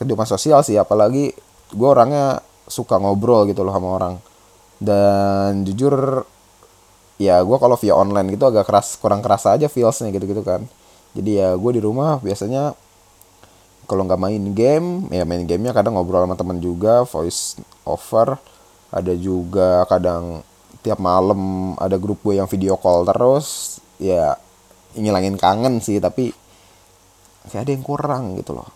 kehidupan 0.00 0.24
sosial 0.24 0.64
sih 0.64 0.80
apalagi 0.80 1.36
gue 1.70 1.88
orangnya 1.88 2.40
suka 2.70 2.96
ngobrol 2.96 3.44
gitu 3.50 3.66
loh 3.66 3.74
sama 3.74 3.88
orang. 3.98 4.14
Dan 4.80 5.66
jujur 5.66 6.24
ya 7.20 7.42
gue 7.44 7.56
kalau 7.60 7.76
via 7.76 7.92
online 7.92 8.32
gitu 8.32 8.48
agak 8.48 8.64
keras 8.64 8.96
kurang 8.96 9.20
kerasa 9.20 9.58
aja 9.58 9.68
feelsnya 9.68 10.08
gitu 10.14 10.24
gitu 10.24 10.40
kan. 10.46 10.64
Jadi 11.12 11.42
ya 11.42 11.58
gue 11.58 11.70
di 11.76 11.82
rumah 11.82 12.22
biasanya 12.22 12.72
kalau 13.84 14.06
nggak 14.06 14.22
main 14.22 14.44
game 14.54 15.10
ya 15.10 15.26
main 15.26 15.42
gamenya 15.42 15.74
kadang 15.74 15.98
ngobrol 15.98 16.22
sama 16.22 16.38
teman 16.38 16.62
juga 16.62 17.02
voice 17.04 17.58
over. 17.84 18.38
Ada 18.90 19.14
juga 19.18 19.84
kadang 19.86 20.42
tiap 20.80 20.98
malam 20.98 21.74
ada 21.76 21.98
grup 22.00 22.22
gue 22.24 22.38
yang 22.38 22.48
video 22.48 22.78
call 22.78 23.04
terus. 23.04 23.78
Ya 24.00 24.38
ngilangin 24.94 25.36
kangen 25.36 25.82
sih 25.82 26.00
tapi 26.00 26.32
kayak 27.46 27.62
ada 27.66 27.72
yang 27.72 27.84
kurang 27.84 28.36
gitu 28.38 28.52
loh 28.52 28.68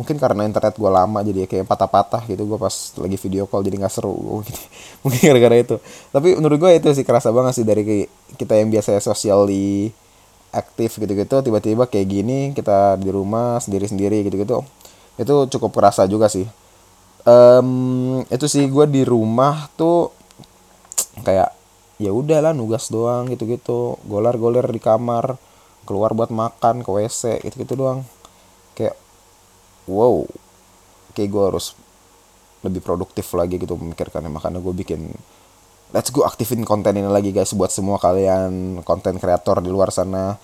mungkin 0.00 0.16
karena 0.16 0.48
internet 0.48 0.80
gue 0.80 0.88
lama 0.88 1.20
jadi 1.20 1.44
kayak 1.44 1.68
patah-patah 1.68 2.24
gitu 2.24 2.48
gue 2.48 2.56
pas 2.56 2.72
lagi 2.72 3.16
video 3.20 3.44
call 3.44 3.60
jadi 3.60 3.76
nggak 3.76 3.92
seru. 3.92 4.40
Mungkin 5.04 5.20
gara-gara 5.20 5.56
itu. 5.60 5.76
Tapi 6.08 6.40
menurut 6.40 6.56
gue 6.56 6.70
itu 6.72 6.88
sih 6.96 7.04
kerasa 7.04 7.28
banget 7.28 7.60
sih 7.60 7.66
dari 7.68 7.84
kita 8.40 8.56
yang 8.56 8.72
biasa 8.72 8.96
socially 9.04 9.92
aktif 10.56 10.96
gitu-gitu 10.96 11.44
tiba-tiba 11.44 11.84
kayak 11.84 12.06
gini 12.08 12.38
kita 12.56 12.96
di 12.96 13.12
rumah 13.12 13.62
sendiri-sendiri 13.62 14.26
gitu-gitu 14.26 14.66
itu 15.20 15.34
cukup 15.52 15.70
kerasa 15.76 16.08
juga 16.08 16.32
sih. 16.32 16.48
Um, 17.28 18.24
itu 18.32 18.48
sih 18.48 18.64
gue 18.64 18.88
di 18.88 19.04
rumah 19.04 19.68
tuh 19.76 20.08
kayak 21.20 21.52
ya 22.00 22.16
udahlah 22.16 22.56
nugas 22.56 22.88
doang 22.88 23.28
gitu-gitu 23.28 24.00
golar-goler 24.08 24.64
di 24.72 24.80
kamar 24.80 25.36
keluar 25.84 26.16
buat 26.16 26.32
makan 26.32 26.80
ke 26.80 26.88
WC 26.88 27.44
gitu-gitu 27.44 27.76
doang. 27.76 28.08
Kayak 28.72 28.96
wow 29.88 30.26
kayak 31.14 31.30
gue 31.30 31.44
harus 31.54 31.76
lebih 32.60 32.84
produktif 32.84 33.32
lagi 33.32 33.56
gitu 33.56 33.76
memikirkannya. 33.76 34.28
Makanya 34.28 34.60
gue 34.60 34.74
bikin 34.74 35.10
let's 35.90 36.12
go 36.12 36.22
aktifin 36.22 36.62
konten 36.62 36.94
ini 36.94 37.08
lagi 37.08 37.32
guys 37.34 37.56
buat 37.56 37.72
semua 37.72 37.98
kalian 37.98 38.82
konten 38.86 39.18
kreator 39.18 39.64
di 39.64 39.70
luar 39.72 39.90
sana 39.90 40.36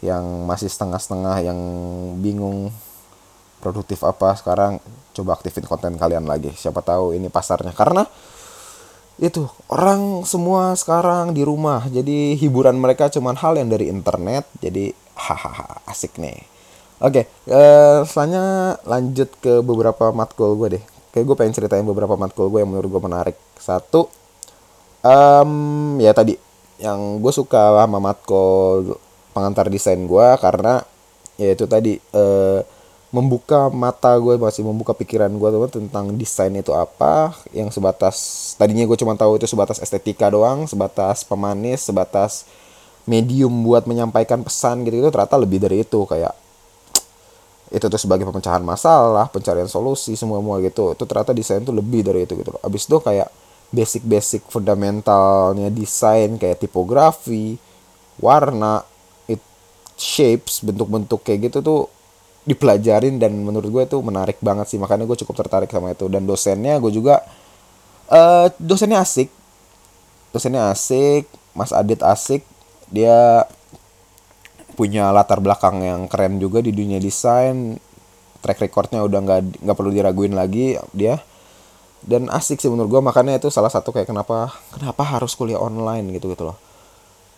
yang 0.00 0.44
masih 0.44 0.68
setengah-setengah 0.68 1.36
yang 1.44 1.58
bingung 2.20 2.68
produktif 3.60 4.04
apa 4.04 4.36
sekarang 4.36 4.76
coba 5.16 5.40
aktifin 5.40 5.64
konten 5.64 5.96
kalian 5.96 6.28
lagi. 6.28 6.52
Siapa 6.52 6.84
tahu 6.84 7.16
ini 7.16 7.32
pasarnya. 7.32 7.72
Karena 7.72 8.04
itu 9.18 9.46
orang 9.70 10.26
semua 10.26 10.74
sekarang 10.78 11.34
di 11.34 11.42
rumah. 11.42 11.86
Jadi 11.90 12.38
hiburan 12.38 12.78
mereka 12.78 13.10
cuman 13.10 13.34
hal 13.38 13.58
yang 13.58 13.68
dari 13.72 13.90
internet 13.90 14.46
jadi 14.62 14.94
hahaha 15.14 15.86
asik 15.86 16.18
nih 16.18 16.53
oke 17.02 17.22
uh, 17.50 18.06
selanjutnya 18.06 18.78
lanjut 18.86 19.28
ke 19.40 19.52
beberapa 19.64 20.14
matkul 20.14 20.54
gue 20.58 20.78
deh. 20.78 20.84
Kayak 21.14 21.24
gue 21.30 21.36
pengen 21.38 21.54
ceritain 21.54 21.86
beberapa 21.86 22.18
matkul 22.18 22.50
gue 22.50 22.62
yang 22.62 22.70
menurut 22.70 22.90
gue 22.90 23.02
menarik. 23.02 23.36
Satu 23.58 24.10
um, 25.02 25.52
ya 26.02 26.10
tadi 26.14 26.34
yang 26.82 27.22
gue 27.22 27.32
suka 27.32 27.74
sama 27.86 27.98
matkul 28.02 28.98
pengantar 29.34 29.70
desain 29.70 29.98
gue 29.98 30.28
karena 30.42 30.82
ya 31.38 31.54
itu 31.54 31.66
tadi 31.66 31.98
uh, 32.14 32.62
membuka 33.14 33.70
mata 33.70 34.18
gue 34.18 34.34
masih 34.34 34.66
membuka 34.66 34.90
pikiran 34.90 35.30
gue 35.30 35.48
tuh 35.54 35.78
tentang 35.78 36.10
desain 36.18 36.50
itu 36.50 36.74
apa 36.74 37.30
yang 37.54 37.70
sebatas 37.70 38.54
tadinya 38.58 38.82
gue 38.82 38.98
cuma 38.98 39.14
tahu 39.14 39.38
itu 39.38 39.46
sebatas 39.46 39.78
estetika 39.78 40.26
doang 40.26 40.66
sebatas 40.66 41.22
pemanis 41.22 41.86
sebatas 41.86 42.42
medium 43.04 43.52
buat 43.64 43.84
menyampaikan 43.84 44.40
pesan 44.40 44.84
gitu 44.88 45.04
itu 45.04 45.08
ternyata 45.12 45.36
lebih 45.36 45.60
dari 45.60 45.84
itu. 45.84 46.00
Kayak 46.08 46.32
itu 47.74 47.90
tuh 47.90 47.98
sebagai 47.98 48.22
pemecahan 48.22 48.62
masalah 48.62 49.26
pencarian 49.26 49.66
solusi 49.66 50.14
semua 50.14 50.38
semua 50.38 50.62
gitu. 50.62 50.94
Itu 50.94 51.04
ternyata 51.10 51.34
desain 51.34 51.66
tuh 51.66 51.74
lebih 51.74 52.06
dari 52.06 52.22
itu 52.22 52.38
gitu 52.38 52.54
abis 52.62 52.86
itu 52.86 52.96
kayak 53.02 53.28
basic 53.74 54.06
basic 54.06 54.42
fundamentalnya 54.46 55.66
desain 55.74 56.38
kayak 56.38 56.62
tipografi 56.62 57.58
warna 58.22 58.86
it 59.26 59.42
shapes 59.98 60.62
bentuk-bentuk 60.62 61.26
kayak 61.26 61.50
gitu 61.50 61.58
tuh 61.58 61.80
dipelajarin 62.44 63.16
dan 63.16 63.32
menurut 63.40 63.68
gue 63.72 63.82
itu 63.88 63.98
menarik 64.04 64.38
banget 64.44 64.68
sih. 64.68 64.78
Makanya 64.78 65.08
gue 65.08 65.16
cukup 65.24 65.44
tertarik 65.44 65.72
sama 65.72 65.96
itu. 65.96 66.06
Dan 66.12 66.28
dosennya 66.28 66.76
gue 66.76 66.92
juga 66.92 67.24
uh, 68.12 68.52
dosennya 68.60 69.00
asik. 69.00 69.32
Dosennya 70.30 70.70
asik 70.70 71.24
Mas 71.56 71.72
Adit 71.72 72.04
asik. 72.04 72.44
Dia 72.92 73.48
punya 74.74 75.14
latar 75.14 75.38
belakang 75.38 75.80
yang 75.80 76.00
keren 76.10 76.42
juga 76.42 76.60
di 76.60 76.74
dunia 76.74 76.98
desain 76.98 77.78
track 78.42 78.60
recordnya 78.60 79.00
udah 79.06 79.20
nggak 79.24 79.40
nggak 79.64 79.76
perlu 79.76 79.90
diraguin 79.94 80.36
lagi 80.36 80.76
dia 80.92 81.22
dan 82.04 82.28
asik 82.28 82.60
sih 82.60 82.68
menurut 82.68 82.92
gue 82.92 83.00
makanya 83.00 83.40
itu 83.40 83.48
salah 83.48 83.72
satu 83.72 83.94
kayak 83.94 84.10
kenapa 84.10 84.52
kenapa 84.74 85.02
harus 85.06 85.32
kuliah 85.32 85.56
online 85.56 86.12
gitu 86.20 86.28
gitu 86.28 86.52
loh 86.52 86.58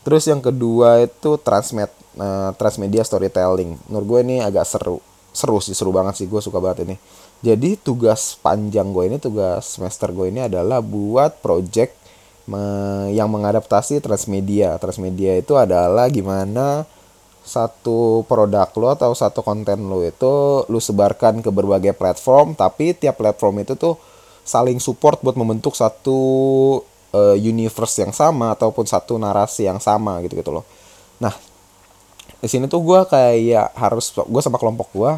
terus 0.03 0.27
yang 0.27 0.43
kedua 0.43 1.07
itu 1.07 1.39
transmed 1.39 1.93
uh, 2.21 2.51
transmedia 2.57 3.05
storytelling. 3.05 3.77
Menurut 3.89 4.07
gue 4.09 4.21
ini 4.27 4.37
agak 4.43 4.67
seru. 4.67 4.99
Seru 5.37 5.61
sih, 5.61 5.77
seru 5.77 5.93
banget 5.93 6.25
sih. 6.25 6.27
Gue 6.27 6.41
suka 6.41 6.59
banget 6.59 6.89
ini. 6.89 6.97
Jadi 7.45 7.77
tugas 7.77 8.41
panjang 8.41 8.89
gue 8.91 9.05
ini, 9.13 9.17
tugas 9.21 9.77
semester 9.77 10.09
gue 10.11 10.33
ini 10.33 10.49
adalah 10.49 10.81
buat 10.81 11.45
project 11.45 11.93
me 12.49 12.63
yang 13.13 13.29
mengadaptasi 13.29 14.01
transmedia. 14.01 14.81
Transmedia 14.81 15.37
itu 15.37 15.53
adalah 15.55 16.09
gimana 16.09 16.89
satu 17.47 18.27
produk 18.27 18.67
lo 18.75 18.91
atau 18.91 19.15
satu 19.15 19.47
konten 19.47 19.87
lo 19.87 20.03
itu 20.03 20.67
lo 20.67 20.79
sebarkan 20.83 21.41
ke 21.47 21.51
berbagai 21.55 21.95
platform, 21.95 22.59
tapi 22.59 22.93
tiap 22.99 23.23
platform 23.23 23.63
itu 23.63 23.79
tuh 23.79 23.95
saling 24.43 24.83
support 24.83 25.23
buat 25.23 25.39
membentuk 25.39 25.79
satu 25.79 26.19
uh, 27.15 27.37
universe 27.39 28.03
yang 28.03 28.11
sama 28.11 28.51
ataupun 28.59 28.83
satu 28.83 29.15
narasi 29.15 29.71
yang 29.71 29.79
sama 29.79 30.19
gitu 30.27 30.35
gitu 30.35 30.51
loh. 30.51 30.67
Nah, 31.23 31.33
di 32.43 32.49
sini 32.51 32.67
tuh 32.67 32.83
gue 32.83 33.01
kayak 33.07 33.79
harus 33.79 34.11
gue 34.13 34.43
sama 34.43 34.59
kelompok 34.59 34.91
gue 34.93 35.13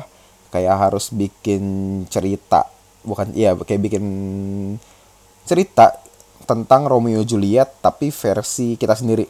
kayak 0.48 0.76
harus 0.88 1.12
bikin 1.12 1.62
cerita 2.08 2.64
bukan 3.04 3.32
iya 3.36 3.52
kayak 3.56 3.82
bikin 3.84 4.04
cerita 5.44 6.00
tentang 6.48 6.88
Romeo 6.88 7.20
Juliet 7.24 7.68
tapi 7.84 8.08
versi 8.08 8.80
kita 8.80 8.96
sendiri 8.96 9.28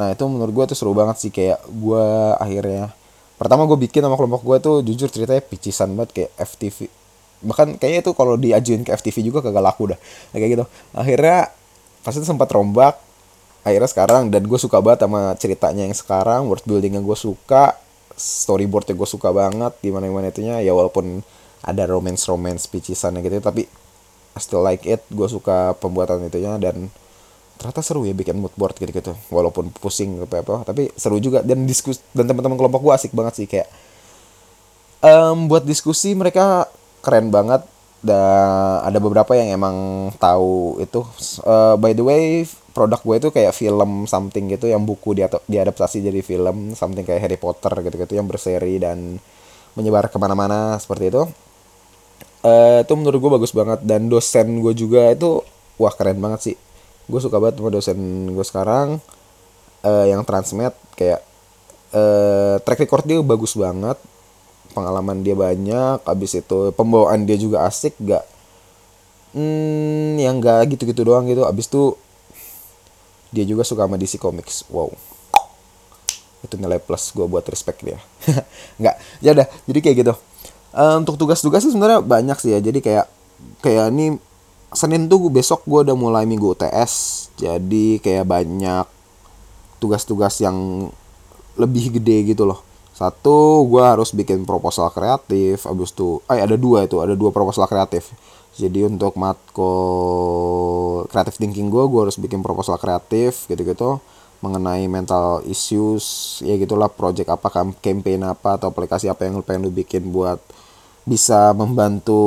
nah 0.00 0.08
itu 0.08 0.24
menurut 0.24 0.52
gue 0.56 0.64
tuh 0.72 0.76
seru 0.80 0.96
banget 0.96 1.20
sih 1.20 1.28
kayak 1.28 1.60
gue 1.68 2.06
akhirnya 2.40 2.96
pertama 3.36 3.68
gue 3.68 3.76
bikin 3.76 4.00
sama 4.00 4.16
kelompok 4.16 4.40
gue 4.40 4.56
tuh 4.64 4.76
jujur 4.80 5.12
ceritanya 5.12 5.44
picisan 5.44 5.92
banget 5.92 6.10
kayak 6.16 6.30
FTV 6.40 6.88
bahkan 7.40 7.72
kayaknya 7.76 8.00
itu 8.04 8.12
kalau 8.12 8.36
diajuin 8.36 8.84
ke 8.84 8.92
FTV 8.92 9.32
juga 9.32 9.38
kagak 9.40 9.64
laku 9.64 9.96
dah 9.96 9.98
kayak 10.36 10.50
gitu. 10.60 10.64
Akhirnya 10.92 11.48
pas 12.04 12.12
itu 12.16 12.24
sempat 12.24 12.48
rombak 12.52 13.00
akhirnya 13.60 13.88
sekarang 13.88 14.32
dan 14.32 14.48
gue 14.48 14.56
suka 14.56 14.80
banget 14.80 15.04
sama 15.04 15.36
ceritanya 15.36 15.84
yang 15.84 15.96
sekarang 15.96 16.48
world 16.48 16.64
building 16.64 16.96
yang 16.96 17.04
gue 17.04 17.16
suka 17.16 17.76
storyboardnya 18.16 18.96
gue 18.96 19.08
suka 19.08 19.32
banget 19.32 19.72
gimana 19.80 20.04
gimana 20.08 20.26
itunya. 20.28 20.60
Ya 20.60 20.76
walaupun 20.76 21.24
ada 21.64 21.84
romance 21.88 22.24
romance 22.28 22.68
picisan 22.68 23.16
gitu 23.20 23.40
tapi 23.40 23.68
I 24.36 24.38
still 24.40 24.64
like 24.64 24.84
it 24.84 25.04
gue 25.08 25.28
suka 25.28 25.76
pembuatan 25.80 26.24
itunya 26.28 26.56
dan 26.60 26.92
ternyata 27.60 27.84
seru 27.84 28.08
ya 28.08 28.16
bikin 28.16 28.40
mood 28.40 28.56
board 28.56 28.72
gitu 28.80 28.88
gitu 28.88 29.12
walaupun 29.28 29.68
pusing 29.76 30.24
apa 30.24 30.40
apa 30.40 30.64
tapi 30.64 30.88
seru 30.96 31.20
juga. 31.20 31.44
Dan 31.44 31.68
diskus 31.68 32.00
dan 32.16 32.24
teman-teman 32.24 32.56
kelompok 32.56 32.80
gue 32.80 32.92
asik 32.96 33.12
banget 33.12 33.36
sih 33.36 33.44
kayak 33.44 33.68
um, 35.04 35.44
buat 35.44 35.68
diskusi 35.68 36.16
mereka 36.16 36.64
keren 37.04 37.28
banget. 37.28 37.60
Dan 38.00 38.80
ada 38.80 38.96
beberapa 38.96 39.36
yang 39.36 39.60
emang 39.60 39.76
tahu 40.16 40.80
itu. 40.80 41.04
Uh, 41.44 41.76
by 41.76 41.92
the 41.92 42.00
way 42.00 42.48
produk 42.72 42.96
gue 43.04 43.16
itu 43.20 43.28
kayak 43.28 43.52
film 43.52 44.08
something 44.08 44.48
gitu 44.48 44.72
yang 44.72 44.88
buku 44.88 45.12
di 45.12 45.28
diadaptasi 45.28 46.00
jadi 46.00 46.24
film 46.24 46.72
something 46.72 47.04
kayak 47.04 47.20
Harry 47.20 47.36
Potter 47.36 47.76
gitu 47.84 48.00
gitu 48.00 48.12
yang 48.16 48.24
berseri 48.24 48.80
dan 48.80 49.20
menyebar 49.76 50.08
ke 50.08 50.16
mana-mana 50.16 50.80
seperti 50.80 51.12
itu. 51.12 51.28
Uh, 52.40 52.80
itu 52.80 52.92
menurut 52.96 53.20
gue 53.20 53.30
bagus 53.36 53.52
banget. 53.52 53.84
Dan 53.84 54.08
dosen 54.08 54.64
gue 54.64 54.72
juga 54.72 55.12
itu 55.12 55.44
wah 55.76 55.92
keren 55.92 56.24
banget 56.24 56.40
sih 56.40 56.56
gue 57.10 57.20
suka 57.20 57.42
banget 57.42 57.58
sama 57.58 57.70
dosen 57.74 57.98
gue 58.30 58.46
sekarang 58.46 58.88
uh, 59.82 60.06
yang 60.06 60.22
transmed 60.22 60.72
kayak 60.94 61.20
uh, 61.90 62.62
track 62.62 62.86
record 62.86 63.04
dia 63.04 63.18
bagus 63.20 63.58
banget 63.58 63.98
pengalaman 64.70 65.26
dia 65.26 65.34
banyak 65.34 65.98
habis 66.06 66.38
itu 66.38 66.70
pembawaan 66.78 67.26
dia 67.26 67.34
juga 67.34 67.66
asik 67.66 67.98
gak 67.98 68.22
hmm, 69.34 70.22
yang 70.22 70.38
gak 70.38 70.70
gitu-gitu 70.70 71.02
doang 71.02 71.26
gitu 71.26 71.42
abis 71.42 71.66
itu 71.66 71.98
dia 73.30 73.46
juga 73.46 73.62
suka 73.62 73.86
sama 73.86 73.96
DC 73.96 74.18
Comics. 74.18 74.66
Wow. 74.68 74.90
Itu 76.42 76.58
nilai 76.58 76.82
plus 76.82 77.14
gue 77.14 77.26
buat 77.26 77.46
respect 77.46 77.86
dia. 77.86 77.98
Nggak 78.80 78.94
ya 79.22 79.30
udah 79.34 79.46
jadi 79.70 79.78
kayak 79.80 79.96
gitu. 80.06 80.14
Uh, 80.70 81.02
untuk 81.02 81.18
tugas-tugas 81.18 81.66
sih 81.66 81.74
sebenarnya 81.74 81.98
banyak 81.98 82.38
sih 82.38 82.54
ya 82.54 82.62
jadi 82.62 82.78
kayak 82.78 83.06
kayak 83.58 83.90
ini 83.90 84.22
Senin 84.70 85.10
tuh 85.10 85.26
besok 85.34 85.66
gue 85.66 85.82
udah 85.82 85.98
mulai 85.98 86.22
minggu 86.30 86.54
UTS 86.54 87.26
jadi 87.34 87.98
kayak 87.98 88.26
banyak 88.26 88.86
tugas-tugas 89.82 90.38
yang 90.38 90.88
lebih 91.58 91.98
gede 91.98 92.30
gitu 92.30 92.46
loh. 92.46 92.62
Satu 92.94 93.66
gue 93.66 93.82
harus 93.82 94.14
bikin 94.14 94.46
proposal 94.46 94.92
kreatif 94.94 95.66
abis 95.66 95.90
itu 95.90 96.22
eh 96.30 96.38
ada 96.38 96.54
dua 96.54 96.84
itu 96.86 97.02
ada 97.02 97.18
dua 97.18 97.34
proposal 97.34 97.66
kreatif. 97.66 98.14
Jadi 98.54 98.86
untuk 98.86 99.18
matkul 99.18 101.08
kreatif 101.10 101.40
thinking 101.40 101.66
gue 101.72 101.84
gue 101.90 102.00
harus 102.06 102.20
bikin 102.20 102.44
proposal 102.44 102.78
kreatif 102.78 103.50
gitu-gitu 103.50 103.98
mengenai 104.40 104.88
mental 104.88 105.44
issues 105.44 106.38
ya 106.40 106.56
gitulah 106.56 106.88
project 106.88 107.28
apa 107.28 107.48
campaign 107.80 108.24
apa 108.24 108.56
atau 108.56 108.72
aplikasi 108.72 109.08
apa 109.12 109.28
yang 109.28 109.36
lu 109.36 109.44
pengen 109.44 109.68
lu 109.68 109.72
bikin 109.72 110.08
buat 110.08 110.40
bisa 111.04 111.56
membantu 111.56 112.22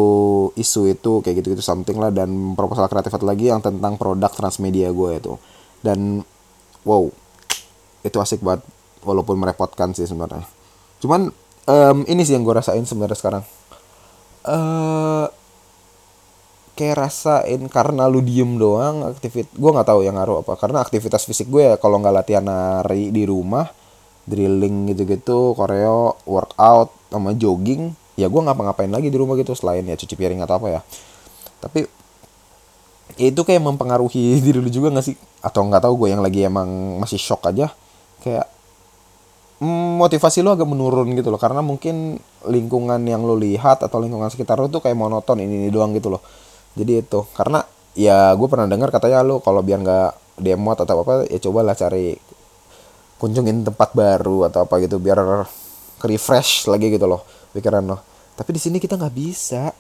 isu 0.57 0.91
itu 0.91 1.21
kayak 1.21 1.43
gitu-gitu 1.43 1.63
something 1.63 1.97
lah. 1.97 2.09
Dan 2.09 2.57
proposal 2.57 2.89
kreatif 2.89 3.13
lagi 3.21 3.49
yang 3.49 3.61
tentang 3.61 3.95
produk 3.95 4.29
transmedia 4.29 4.89
gue 4.89 5.11
itu. 5.17 5.33
Dan 5.83 6.23
wow 6.83 7.07
itu 8.03 8.17
asik 8.19 8.43
banget 8.43 8.63
walaupun 9.03 9.39
merepotkan 9.39 9.95
sih 9.95 10.07
sebenarnya. 10.07 10.43
Cuman 10.99 11.31
um, 11.67 11.97
ini 12.07 12.21
sih 12.23 12.35
yang 12.35 12.43
gue 12.43 12.55
rasain 12.55 12.83
sebenarnya 12.83 13.17
sekarang. 13.19 13.43
Uh, 14.43 15.31
kayak 16.73 17.07
rasain 17.07 17.61
karena 17.69 18.09
lu 18.09 18.19
diem 18.19 18.59
doang 18.59 19.07
aktivit 19.07 19.47
gue 19.53 19.69
nggak 19.71 19.87
tahu 19.87 20.03
yang 20.03 20.19
ngaruh 20.19 20.43
apa. 20.43 20.59
Karena 20.59 20.83
aktivitas 20.83 21.23
fisik 21.23 21.47
gue 21.47 21.73
ya 21.73 21.75
kalau 21.79 22.01
nggak 22.03 22.15
latihan 22.15 22.43
nari 22.43 23.13
di 23.13 23.23
rumah 23.23 23.67
drilling 24.23 24.91
gitu-gitu 24.91 25.51
koreo 25.55 26.15
workout 26.23 26.95
sama 27.11 27.35
jogging 27.35 27.91
ya 28.13 28.29
gue 28.29 28.41
ngapa-ngapain 28.41 28.89
lagi 28.89 29.09
di 29.09 29.17
rumah 29.17 29.33
gitu 29.39 29.57
selain 29.57 29.81
ya 29.85 29.97
cuci 29.97 30.13
piring 30.13 30.41
atau 30.45 30.61
apa 30.61 30.67
ya. 30.69 30.81
Tapi 31.63 31.85
ya 33.17 33.27
itu 33.29 33.41
kayak 33.41 33.61
mempengaruhi 33.61 34.37
diri 34.45 34.59
lu 34.61 34.69
juga 34.69 34.93
gak 34.93 35.05
sih? 35.05 35.15
Atau 35.41 35.65
nggak 35.67 35.83
tahu 35.83 36.05
gue 36.05 36.07
yang 36.13 36.21
lagi 36.21 36.45
emang 36.45 36.99
masih 37.01 37.19
shock 37.19 37.45
aja 37.49 37.73
kayak 38.23 38.47
motivasi 39.99 40.43
lo 40.43 40.55
agak 40.55 40.67
menurun 40.67 41.15
gitu 41.15 41.31
loh. 41.31 41.39
Karena 41.39 41.63
mungkin 41.63 42.19
lingkungan 42.43 42.99
yang 43.07 43.23
lo 43.23 43.39
lihat 43.39 43.81
atau 43.81 43.97
lingkungan 44.03 44.27
sekitar 44.27 44.59
lo 44.59 44.67
tuh 44.67 44.83
kayak 44.83 44.97
monoton 44.99 45.39
ini, 45.39 45.67
ini 45.67 45.69
doang 45.71 45.95
gitu 45.95 46.11
loh. 46.11 46.21
Jadi 46.73 47.05
itu 47.05 47.23
karena 47.37 47.63
ya 47.93 48.33
gue 48.33 48.47
pernah 48.49 48.65
dengar 48.65 48.89
katanya 48.89 49.21
lo 49.21 49.39
kalau 49.39 49.61
biar 49.61 49.79
nggak 49.81 50.11
demo 50.41 50.73
atau 50.73 51.05
apa 51.05 51.29
ya 51.29 51.37
cobalah 51.37 51.77
cari 51.77 52.17
kunjungin 53.21 53.61
tempat 53.63 53.93
baru 53.93 54.49
atau 54.49 54.65
apa 54.65 54.81
gitu 54.81 54.97
biar 54.97 55.45
refresh 56.01 56.67
lagi 56.67 56.89
gitu 56.89 57.05
loh 57.05 57.21
pikiran 57.53 57.85
lo. 57.85 58.01
Tapi 58.33 58.49
di 58.57 58.61
sini 58.61 58.77
kita 58.81 58.97
nggak 58.97 59.15
bisa. 59.15 59.71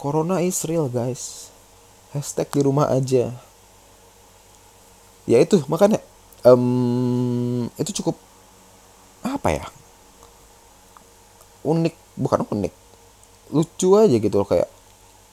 Corona 0.00 0.40
is 0.40 0.62
real 0.64 0.88
guys. 0.88 1.52
Hashtag 2.14 2.48
di 2.54 2.60
rumah 2.64 2.88
aja. 2.88 3.34
Ya 5.28 5.38
itu 5.38 5.60
makanya 5.68 6.00
um, 6.46 7.68
itu 7.76 8.00
cukup 8.00 8.16
apa 9.20 9.48
ya? 9.52 9.66
Unik 11.66 11.94
bukan 12.16 12.46
unik. 12.48 12.72
Lucu 13.52 13.98
aja 13.98 14.16
gitu 14.16 14.36
loh 14.40 14.48
kayak 14.48 14.70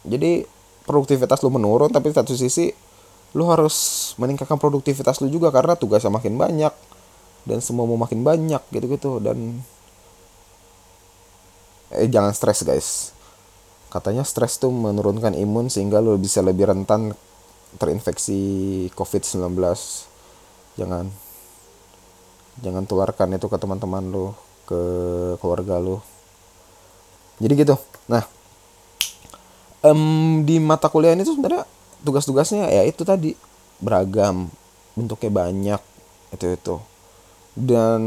jadi 0.04 0.48
produktivitas 0.88 1.44
lu 1.44 1.52
menurun 1.52 1.92
tapi 1.92 2.10
satu 2.16 2.32
sisi 2.34 2.72
lu 3.36 3.44
harus 3.52 3.76
meningkatkan 4.16 4.56
produktivitas 4.56 5.20
lu 5.20 5.28
juga 5.28 5.52
karena 5.52 5.76
tugasnya 5.76 6.10
makin 6.10 6.40
banyak 6.40 6.72
dan 7.44 7.60
semua 7.60 7.84
mau 7.84 8.00
makin 8.00 8.24
banyak 8.24 8.64
gitu-gitu 8.72 9.20
dan 9.20 9.62
eh 11.94 12.08
jangan 12.12 12.36
stres 12.36 12.64
guys. 12.68 13.16
Katanya 13.88 14.28
stres 14.28 14.60
tuh 14.60 14.72
menurunkan 14.72 15.32
imun 15.32 15.72
sehingga 15.72 16.04
lu 16.04 16.20
bisa 16.20 16.44
lebih 16.44 16.68
rentan 16.68 17.16
terinfeksi 17.80 18.40
COVID-19 18.96 19.56
jangan. 20.76 21.08
Jangan 22.60 22.84
tularkan 22.90 23.38
itu 23.38 23.48
ke 23.48 23.58
teman-teman 23.60 24.04
lu 24.08 24.26
ke 24.68 24.82
keluarga 25.40 25.80
lu. 25.80 26.04
Jadi 27.40 27.54
gitu. 27.64 27.76
Nah 28.12 28.26
um, 29.86 30.44
di 30.44 30.60
mata 30.60 30.92
kuliah 30.92 31.16
ini 31.16 31.24
tuh 31.24 31.38
sebenarnya 31.38 31.64
tugas-tugasnya 32.04 32.68
ya 32.68 32.84
itu 32.84 33.08
tadi. 33.08 33.32
Beragam. 33.80 34.52
Bentuknya 34.98 35.32
banyak. 35.32 35.82
Itu 36.34 36.46
itu. 36.52 36.76
Dan 37.56 38.02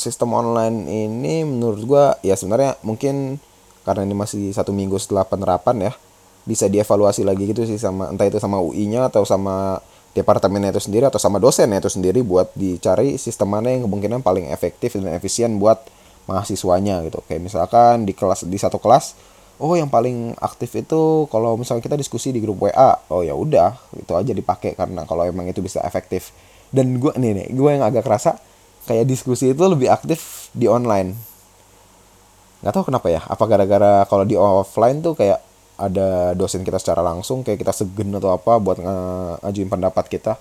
sistem 0.00 0.32
online 0.32 0.88
ini 0.88 1.44
menurut 1.44 1.80
gua 1.84 2.04
ya 2.24 2.34
sebenarnya 2.34 2.80
mungkin 2.80 3.36
karena 3.84 4.08
ini 4.08 4.14
masih 4.16 4.50
satu 4.56 4.72
minggu 4.72 4.96
setelah 4.96 5.28
penerapan 5.28 5.90
ya 5.90 5.92
bisa 6.48 6.66
dievaluasi 6.66 7.22
lagi 7.22 7.52
gitu 7.52 7.68
sih 7.68 7.76
sama 7.76 8.08
entah 8.08 8.24
itu 8.24 8.40
sama 8.40 8.58
UI-nya 8.58 9.12
atau 9.12 9.22
sama 9.28 9.78
departemennya 10.16 10.74
itu 10.74 10.82
sendiri 10.90 11.06
atau 11.06 11.22
sama 11.22 11.38
dosennya 11.38 11.78
itu 11.78 11.90
sendiri 11.92 12.24
buat 12.26 12.50
dicari 12.58 13.14
sistem 13.20 13.54
mana 13.54 13.70
yang 13.70 13.86
kemungkinan 13.86 14.24
paling 14.26 14.50
efektif 14.50 14.98
dan 14.98 15.14
efisien 15.14 15.62
buat 15.62 15.86
mahasiswanya 16.26 17.06
gitu. 17.06 17.22
Kayak 17.30 17.46
misalkan 17.46 18.08
di 18.08 18.12
kelas 18.16 18.46
di 18.46 18.58
satu 18.58 18.82
kelas 18.82 19.14
oh 19.60 19.76
yang 19.76 19.92
paling 19.92 20.34
aktif 20.40 20.72
itu 20.74 21.28
kalau 21.28 21.54
misalnya 21.54 21.84
kita 21.84 21.94
diskusi 21.94 22.32
di 22.32 22.40
grup 22.40 22.64
WA 22.64 22.96
oh 23.12 23.22
ya 23.22 23.36
udah 23.36 23.76
itu 23.94 24.12
aja 24.16 24.32
dipakai 24.32 24.74
karena 24.74 25.04
kalau 25.06 25.22
emang 25.22 25.46
itu 25.46 25.62
bisa 25.62 25.78
efektif. 25.86 26.34
Dan 26.70 26.98
gue 26.98 27.14
nih 27.14 27.30
nih 27.34 27.48
gue 27.54 27.70
yang 27.70 27.86
agak 27.86 28.06
kerasa 28.06 28.38
kayak 28.84 29.04
diskusi 29.08 29.52
itu 29.52 29.64
lebih 29.66 29.90
aktif 29.92 30.52
di 30.52 30.70
online. 30.70 31.16
Nggak 32.60 32.72
tahu 32.76 32.84
kenapa 32.92 33.06
ya 33.08 33.20
apa 33.24 33.44
gara-gara 33.48 33.92
kalau 34.04 34.24
di 34.28 34.36
offline 34.36 35.00
tuh 35.00 35.16
kayak 35.16 35.40
ada 35.80 36.36
dosen 36.36 36.60
kita 36.60 36.76
secara 36.76 37.00
langsung 37.00 37.40
kayak 37.40 37.64
kita 37.64 37.72
segen 37.72 38.12
atau 38.12 38.36
apa 38.36 38.60
buat 38.60 38.76
ngajuin 38.76 39.72
pendapat 39.72 40.12
kita 40.12 40.36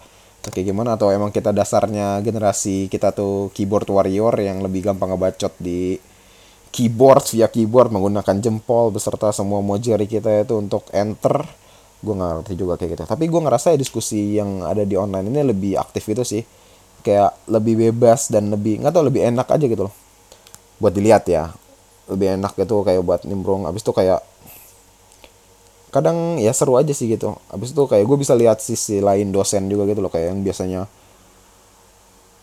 kayak 0.49 0.71
gimana 0.71 0.95
atau 0.95 1.11
emang 1.11 1.29
kita 1.35 1.51
dasarnya 1.51 2.23
generasi 2.25 2.87
kita 2.87 3.11
tuh 3.11 3.51
keyboard 3.51 3.87
warrior 3.91 4.33
yang 4.39 4.63
lebih 4.63 4.87
gampang 4.87 5.13
ngebacot 5.13 5.53
di 5.59 5.99
keyboard 6.73 7.25
via 7.33 7.47
keyboard 7.51 7.93
menggunakan 7.93 8.39
jempol 8.39 8.89
beserta 8.93 9.35
semua 9.35 9.59
mojari 9.59 10.07
kita 10.09 10.45
itu 10.45 10.57
untuk 10.57 10.87
enter. 10.93 11.43
Gue 11.99 12.15
ngerti 12.15 12.55
juga 12.55 12.79
kayak 12.79 12.95
gitu. 12.95 13.03
Tapi 13.03 13.27
gue 13.27 13.41
ngerasa 13.43 13.75
ya 13.75 13.77
diskusi 13.77 14.39
yang 14.39 14.63
ada 14.63 14.87
di 14.87 14.95
online 14.95 15.27
ini 15.27 15.41
lebih 15.43 15.75
aktif 15.75 16.07
itu 16.07 16.23
sih 16.23 16.43
kayak 17.01 17.31
lebih 17.47 17.89
bebas 17.89 18.27
dan 18.27 18.51
lebih 18.51 18.83
nggak 18.83 18.93
tau 18.93 19.05
lebih 19.05 19.23
enak 19.27 19.47
aja 19.47 19.65
gitu 19.65 19.87
loh. 19.87 19.95
Buat 20.79 20.93
dilihat 20.95 21.27
ya 21.27 21.51
lebih 22.09 22.39
enak 22.39 22.57
gitu 22.57 22.81
kayak 22.81 23.01
buat 23.05 23.21
nimbrung. 23.23 23.69
Abis 23.69 23.85
itu 23.85 23.93
kayak 23.93 24.23
kadang 25.89 26.37
ya 26.37 26.53
seru 26.53 26.77
aja 26.77 26.91
sih 26.91 27.09
gitu. 27.09 27.37
Abis 27.49 27.71
itu 27.73 27.83
kayak 27.85 28.05
gue 28.05 28.17
bisa 28.17 28.33
lihat 28.37 28.59
sisi 28.61 29.01
lain 29.01 29.29
dosen 29.33 29.69
juga 29.69 29.85
gitu 29.89 30.01
loh 30.03 30.11
kayak 30.11 30.33
yang 30.33 30.41
biasanya 30.41 30.81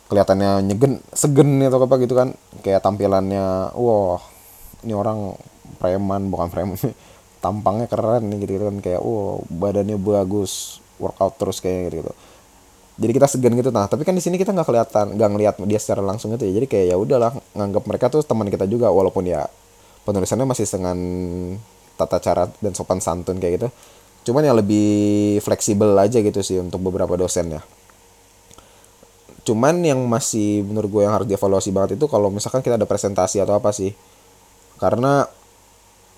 kelihatannya 0.07 0.71
nyegen 0.71 1.03
segen 1.11 1.63
atau 1.67 1.83
apa 1.83 1.97
gitu 2.03 2.15
kan. 2.15 2.35
Kayak 2.63 2.85
tampilannya 2.85 3.75
wah 3.75 4.23
ini 4.87 4.95
orang 4.95 5.35
preman 5.83 6.31
bukan 6.31 6.49
preman 6.49 6.79
tampangnya 7.43 7.87
keren 7.87 8.33
nih 8.33 8.39
gitu, 8.47 8.53
gitu 8.59 8.65
kan. 8.71 8.77
Kayak 8.81 9.01
wah 9.03 9.43
badannya 9.51 9.99
bagus 9.99 10.79
workout 10.97 11.37
terus 11.37 11.61
kayak 11.61 11.93
gitu, 11.93 11.97
gitu 12.07 12.13
jadi 12.97 13.13
kita 13.13 13.29
segan 13.29 13.53
gitu. 13.53 13.69
Nah 13.69 13.85
tapi 13.87 14.09
kan 14.09 14.17
di 14.17 14.25
sini 14.25 14.41
kita 14.41 14.57
nggak 14.57 14.67
kelihatan 14.69 15.07
nggak 15.21 15.29
ngelihat 15.37 15.55
dia 15.69 15.81
secara 15.81 16.01
langsung 16.01 16.33
itu 16.33 16.49
ya. 16.49 16.53
Jadi 16.57 16.67
kayak 16.67 16.87
ya 16.93 16.97
udahlah 16.97 17.33
nganggap 17.53 17.85
mereka 17.85 18.07
tuh 18.09 18.25
teman 18.25 18.49
kita 18.49 18.65
juga 18.65 18.89
walaupun 18.89 19.29
ya 19.29 19.45
penulisannya 20.09 20.49
masih 20.49 20.65
dengan 20.65 20.99
tata 22.01 22.17
cara 22.25 22.49
dan 22.65 22.73
sopan 22.73 23.05
santun 23.05 23.37
kayak 23.37 23.53
gitu. 23.61 23.69
Cuman 24.33 24.43
yang 24.49 24.57
lebih 24.57 25.39
fleksibel 25.45 25.93
aja 26.01 26.19
gitu 26.25 26.41
sih 26.41 26.57
untuk 26.57 26.81
beberapa 26.81 27.15
dosen 27.21 27.61
ya. 27.61 27.63
Cuman 29.47 29.85
yang 29.85 30.01
masih 30.09 30.65
menurut 30.67 30.89
gue 30.91 31.03
yang 31.07 31.15
harus 31.15 31.29
dievaluasi 31.29 31.71
banget 31.71 32.01
itu 32.01 32.11
kalau 32.11 32.33
misalkan 32.33 32.65
kita 32.65 32.81
ada 32.81 32.89
presentasi 32.89 33.45
atau 33.45 33.61
apa 33.61 33.71
sih. 33.77 33.93
Karena 34.81 35.29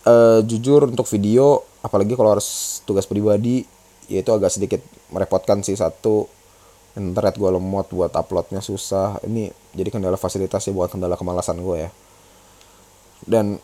uh, 0.06 0.40
jujur 0.46 0.86
untuk 0.86 1.10
video 1.10 1.66
apalagi 1.82 2.14
kalau 2.14 2.38
harus 2.38 2.80
tugas 2.86 3.06
pribadi 3.06 3.66
ya 4.08 4.22
itu 4.22 4.30
agak 4.32 4.50
sedikit 4.50 4.80
merepotkan 5.12 5.60
sih 5.60 5.76
satu 5.76 6.37
internet 6.98 7.38
gue 7.38 7.50
lemot 7.50 7.86
buat 7.94 8.12
uploadnya 8.12 8.58
susah. 8.58 9.22
Ini 9.22 9.54
jadi 9.72 9.88
kendala 9.94 10.18
fasilitas 10.18 10.66
ya 10.66 10.74
buat 10.74 10.90
kendala 10.90 11.14
kemalasan 11.14 11.62
gue 11.62 11.88
ya. 11.88 11.90
Dan 13.24 13.62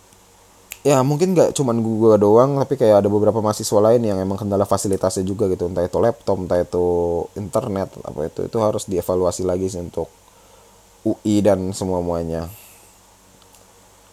ya 0.87 1.03
mungkin 1.03 1.35
nggak 1.35 1.57
cuman 1.57 1.81
gue 1.81 2.15
doang 2.21 2.61
tapi 2.61 2.77
kayak 2.79 3.03
ada 3.03 3.09
beberapa 3.09 3.41
mahasiswa 3.41 3.81
lain 3.81 4.05
yang 4.05 4.21
emang 4.23 4.39
kendala 4.39 4.65
fasilitasnya 4.65 5.27
juga 5.27 5.51
gitu. 5.51 5.67
Entah 5.67 5.83
itu 5.83 5.99
laptop 5.99 6.39
entah 6.39 6.63
itu 6.63 6.87
internet 7.35 7.91
apa 8.07 8.31
itu 8.31 8.47
itu 8.47 8.57
harus 8.63 8.87
dievaluasi 8.87 9.43
lagi 9.43 9.67
sih 9.67 9.83
untuk 9.83 10.07
UI 11.05 11.45
dan 11.45 11.75
semua 11.77 12.01
muanya 12.01 12.49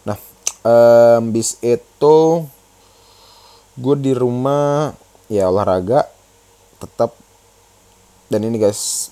nah 0.02 0.18
um, 0.66 1.30
bis 1.30 1.56
itu 1.62 2.44
gue 3.72 3.96
di 3.96 4.12
rumah 4.12 4.92
ya 5.32 5.48
olahraga 5.48 6.04
tetap. 6.82 7.16
Dan 8.32 8.48
ini 8.48 8.56
guys 8.56 9.11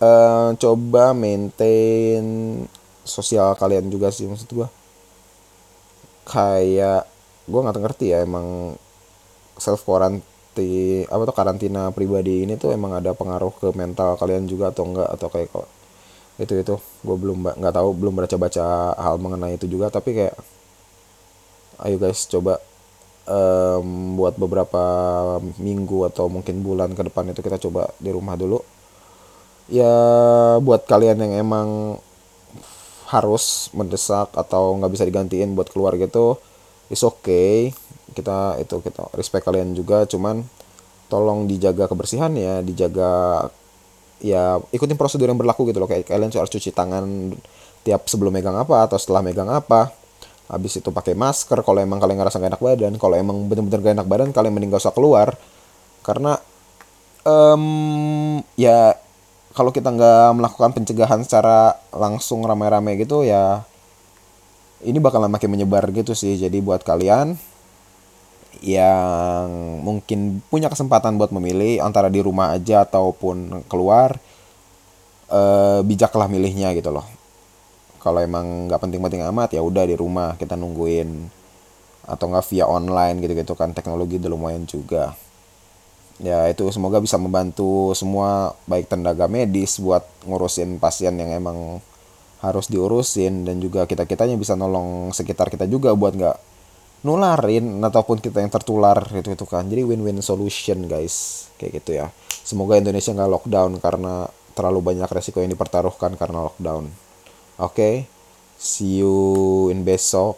uh, 0.00 0.50
coba 0.56 1.12
maintain 1.12 2.24
sosial 3.04 3.56
kalian 3.56 3.88
juga 3.92 4.08
sih 4.12 4.28
maksud 4.28 4.48
gue 4.50 4.68
kayak 6.28 7.04
gue 7.50 7.60
nggak 7.60 7.80
ngerti 7.82 8.06
ya 8.14 8.22
emang 8.22 8.76
self 9.58 9.82
quarantine 9.84 11.04
apa 11.10 11.22
tuh 11.28 11.36
karantina 11.36 11.90
pribadi 11.94 12.44
ini 12.44 12.54
tuh 12.56 12.74
emang 12.74 12.96
ada 12.96 13.12
pengaruh 13.14 13.52
ke 13.54 13.68
mental 13.76 14.16
kalian 14.20 14.46
juga 14.50 14.72
atau 14.72 14.84
enggak 14.88 15.08
atau 15.14 15.28
kayak 15.30 15.48
kok 15.52 15.68
itu 16.40 16.54
itu. 16.56 16.74
Gue 17.04 17.16
belum 17.20 17.38
nggak 17.60 17.74
tahu 17.76 17.88
belum 17.96 18.14
baca 18.16 18.36
baca 18.40 18.66
hal 18.96 19.16
mengenai 19.20 19.60
itu 19.60 19.66
juga 19.68 19.92
tapi 19.92 20.16
kayak 20.16 20.36
ayo 21.84 21.96
guys 21.96 22.28
coba 22.28 22.60
um, 23.28 24.16
buat 24.20 24.36
beberapa 24.36 24.82
minggu 25.60 26.08
atau 26.12 26.28
mungkin 26.28 26.60
bulan 26.60 26.92
ke 26.92 27.02
depan 27.08 27.32
itu 27.32 27.40
kita 27.40 27.56
coba 27.56 27.88
di 27.96 28.10
rumah 28.12 28.36
dulu 28.36 28.60
ya 29.70 29.94
buat 30.58 30.84
kalian 30.84 31.22
yang 31.22 31.32
emang 31.46 31.68
harus 33.10 33.70
mendesak 33.74 34.30
atau 34.34 34.78
nggak 34.78 34.92
bisa 34.94 35.02
digantiin 35.06 35.54
buat 35.54 35.70
keluar 35.70 35.94
gitu 35.98 36.38
is 36.90 37.02
okay. 37.06 37.70
Kita 38.10 38.58
itu 38.58 38.82
kita 38.82 39.06
respect 39.14 39.46
kalian 39.46 39.72
juga 39.72 40.02
cuman 40.06 40.42
tolong 41.06 41.46
dijaga 41.46 41.86
kebersihan 41.86 42.30
ya 42.34 42.58
dijaga 42.62 43.46
ya 44.18 44.58
ikutin 44.74 44.98
prosedur 44.98 45.30
yang 45.30 45.38
berlaku 45.38 45.70
gitu 45.70 45.78
loh. 45.78 45.86
Kayak 45.86 46.10
kalian 46.10 46.30
harus 46.34 46.50
cuci 46.50 46.74
tangan 46.74 47.34
tiap 47.86 48.10
sebelum 48.10 48.34
megang 48.34 48.58
apa 48.58 48.86
atau 48.86 48.98
setelah 48.98 49.22
megang 49.22 49.48
apa. 49.48 49.94
Habis 50.50 50.82
itu 50.82 50.90
pakai 50.90 51.14
masker 51.14 51.62
kalau 51.62 51.78
emang 51.78 52.02
kalian 52.02 52.18
ngerasa 52.18 52.42
gak 52.42 52.58
enak 52.58 52.62
badan 52.62 52.94
kalau 52.98 53.14
emang 53.14 53.46
bener-bener 53.46 53.78
gak 53.86 53.94
enak 54.02 54.08
badan 54.10 54.28
kalian 54.34 54.50
mending 54.50 54.74
gak 54.74 54.82
usah 54.82 54.94
keluar. 54.94 55.38
Karena 56.02 56.34
um, 57.22 58.42
ya 58.58 58.98
kalau 59.60 59.76
kita 59.76 59.92
nggak 59.92 60.40
melakukan 60.40 60.72
pencegahan 60.72 61.20
secara 61.20 61.76
langsung 61.92 62.40
ramai-ramai 62.48 62.96
gitu 62.96 63.28
ya 63.28 63.60
ini 64.80 64.96
bakalan 64.96 65.28
makin 65.28 65.52
menyebar 65.52 65.84
gitu 65.92 66.16
sih. 66.16 66.40
Jadi 66.40 66.64
buat 66.64 66.80
kalian 66.80 67.36
yang 68.64 69.48
mungkin 69.84 70.40
punya 70.48 70.72
kesempatan 70.72 71.20
buat 71.20 71.28
memilih 71.28 71.84
antara 71.84 72.08
di 72.08 72.24
rumah 72.24 72.56
aja 72.56 72.88
ataupun 72.88 73.68
keluar 73.68 74.16
eh, 75.28 75.80
bijaklah 75.84 76.24
milihnya 76.32 76.72
gitu 76.72 76.88
loh. 76.88 77.04
Kalau 78.00 78.24
emang 78.24 78.64
nggak 78.64 78.80
penting-penting 78.80 79.28
amat 79.28 79.52
ya 79.52 79.60
udah 79.60 79.84
di 79.84 79.92
rumah 79.92 80.40
kita 80.40 80.56
nungguin. 80.56 81.28
Atau 82.08 82.32
nggak 82.32 82.48
via 82.48 82.64
online 82.64 83.20
gitu-gitu 83.20 83.52
kan 83.52 83.76
teknologi 83.76 84.16
udah 84.16 84.32
lumayan 84.32 84.64
juga 84.64 85.12
ya 86.20 86.46
itu 86.52 86.68
semoga 86.68 87.00
bisa 87.00 87.16
membantu 87.16 87.96
semua 87.96 88.52
baik 88.68 88.92
tenaga 88.92 89.24
medis 89.26 89.80
buat 89.80 90.04
ngurusin 90.28 90.76
pasien 90.76 91.16
yang 91.16 91.32
emang 91.32 91.80
harus 92.40 92.68
diurusin 92.72 93.44
dan 93.44 93.60
juga 93.60 93.84
kita 93.84 94.08
kitanya 94.08 94.36
bisa 94.36 94.56
nolong 94.56 95.12
sekitar 95.12 95.52
kita 95.52 95.68
juga 95.68 95.92
buat 95.92 96.16
nggak 96.16 96.36
nularin 97.00 97.80
ataupun 97.80 98.20
kita 98.20 98.44
yang 98.44 98.52
tertular 98.52 99.00
gitu 99.08 99.32
itu 99.32 99.46
kan. 99.48 99.64
Jadi 99.68 99.84
win-win 99.84 100.20
solution 100.20 100.84
guys. 100.84 101.48
Kayak 101.56 101.72
gitu 101.80 101.90
ya. 101.96 102.06
Semoga 102.44 102.76
Indonesia 102.76 103.12
nggak 103.12 103.30
lockdown 103.40 103.72
karena 103.80 104.28
terlalu 104.52 104.80
banyak 104.92 105.08
resiko 105.08 105.40
yang 105.40 105.52
dipertaruhkan 105.52 106.16
karena 106.20 106.44
lockdown. 106.44 106.92
Oke 107.60 107.72
okay? 107.76 107.94
see 108.60 109.00
you 109.00 109.72
in 109.72 109.88
besok 109.88 110.36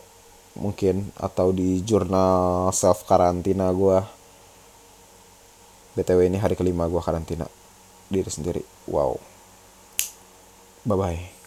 mungkin 0.55 1.11
atau 1.19 1.51
di 1.51 1.83
jurnal 1.83 2.71
self 2.71 3.03
karantina 3.09 3.75
gue 3.75 3.99
btw 5.93 6.29
ini 6.29 6.39
hari 6.41 6.57
kelima 6.57 6.89
gue 6.89 7.03
karantina. 7.03 7.47
Diri 8.09 8.29
sendiri. 8.29 8.63
Wow. 8.89 9.17
Bye 10.83 10.99
bye 10.99 11.42